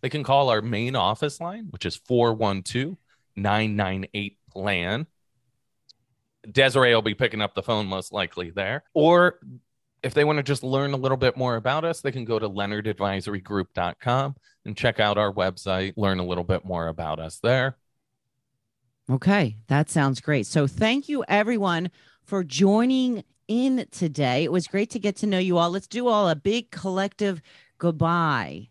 They 0.00 0.08
can 0.08 0.22
call 0.22 0.48
our 0.50 0.62
main 0.62 0.96
office 0.96 1.40
line, 1.40 1.66
which 1.70 1.84
is 1.84 1.96
412 1.96 2.96
998 3.36 4.38
plan. 4.50 5.06
Desiree 6.50 6.94
will 6.94 7.02
be 7.02 7.14
picking 7.14 7.42
up 7.42 7.54
the 7.54 7.62
phone 7.62 7.86
most 7.86 8.12
likely 8.12 8.50
there. 8.50 8.84
Or 8.94 9.38
if 10.02 10.14
they 10.14 10.24
want 10.24 10.38
to 10.38 10.42
just 10.42 10.62
learn 10.62 10.92
a 10.92 10.96
little 10.96 11.16
bit 11.16 11.36
more 11.36 11.56
about 11.56 11.84
us, 11.84 12.00
they 12.00 12.12
can 12.12 12.24
go 12.24 12.38
to 12.38 12.48
leonardadvisorygroup.com 12.48 14.36
and 14.64 14.76
check 14.76 15.00
out 15.00 15.18
our 15.18 15.32
website, 15.32 15.94
learn 15.96 16.18
a 16.18 16.24
little 16.24 16.44
bit 16.44 16.64
more 16.64 16.88
about 16.88 17.18
us 17.18 17.38
there. 17.38 17.76
Okay, 19.10 19.56
that 19.68 19.90
sounds 19.90 20.20
great. 20.20 20.46
So 20.46 20.66
thank 20.66 21.08
you 21.08 21.24
everyone 21.28 21.90
for 22.24 22.44
joining 22.44 23.24
in 23.48 23.86
today. 23.90 24.44
It 24.44 24.52
was 24.52 24.68
great 24.68 24.90
to 24.90 24.98
get 24.98 25.16
to 25.16 25.26
know 25.26 25.38
you 25.38 25.58
all. 25.58 25.70
Let's 25.70 25.88
do 25.88 26.06
all 26.06 26.28
a 26.28 26.36
big 26.36 26.70
collective 26.70 27.42
goodbye. 27.78 28.68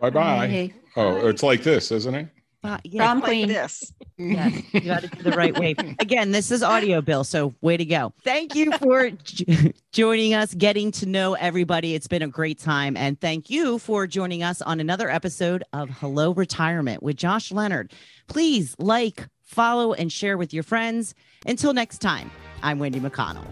Bye 0.00 0.10
bye. 0.10 0.46
Hey, 0.46 0.74
Oh, 0.96 1.28
it's 1.28 1.42
like 1.42 1.62
this, 1.62 1.92
isn't 1.92 2.14
it? 2.14 2.28
Bye. 2.66 2.80
Yeah, 2.82 3.04
prom 3.04 3.20
Like 3.20 3.46
this. 3.46 3.92
yes, 4.18 4.62
you 4.72 4.80
got 4.80 5.02
to 5.02 5.08
do 5.08 5.22
the 5.22 5.36
right 5.36 5.56
way. 5.56 5.76
Again, 6.00 6.32
this 6.32 6.50
is 6.50 6.64
audio, 6.64 7.00
Bill. 7.00 7.22
So 7.22 7.54
way 7.60 7.76
to 7.76 7.84
go. 7.84 8.12
Thank 8.24 8.56
you 8.56 8.72
for 8.78 9.10
j- 9.22 9.72
joining 9.92 10.34
us, 10.34 10.52
getting 10.52 10.90
to 10.92 11.06
know 11.06 11.34
everybody. 11.34 11.94
It's 11.94 12.08
been 12.08 12.22
a 12.22 12.28
great 12.28 12.58
time. 12.58 12.96
And 12.96 13.20
thank 13.20 13.50
you 13.50 13.78
for 13.78 14.08
joining 14.08 14.42
us 14.42 14.60
on 14.62 14.80
another 14.80 15.08
episode 15.08 15.62
of 15.72 15.90
Hello 15.90 16.32
Retirement 16.34 17.04
with 17.04 17.16
Josh 17.16 17.52
Leonard. 17.52 17.92
Please 18.26 18.74
like, 18.80 19.28
follow, 19.44 19.92
and 19.92 20.10
share 20.10 20.36
with 20.36 20.52
your 20.52 20.64
friends. 20.64 21.14
Until 21.46 21.72
next 21.72 21.98
time, 21.98 22.32
I'm 22.64 22.80
Wendy 22.80 22.98
McConnell. 22.98 23.46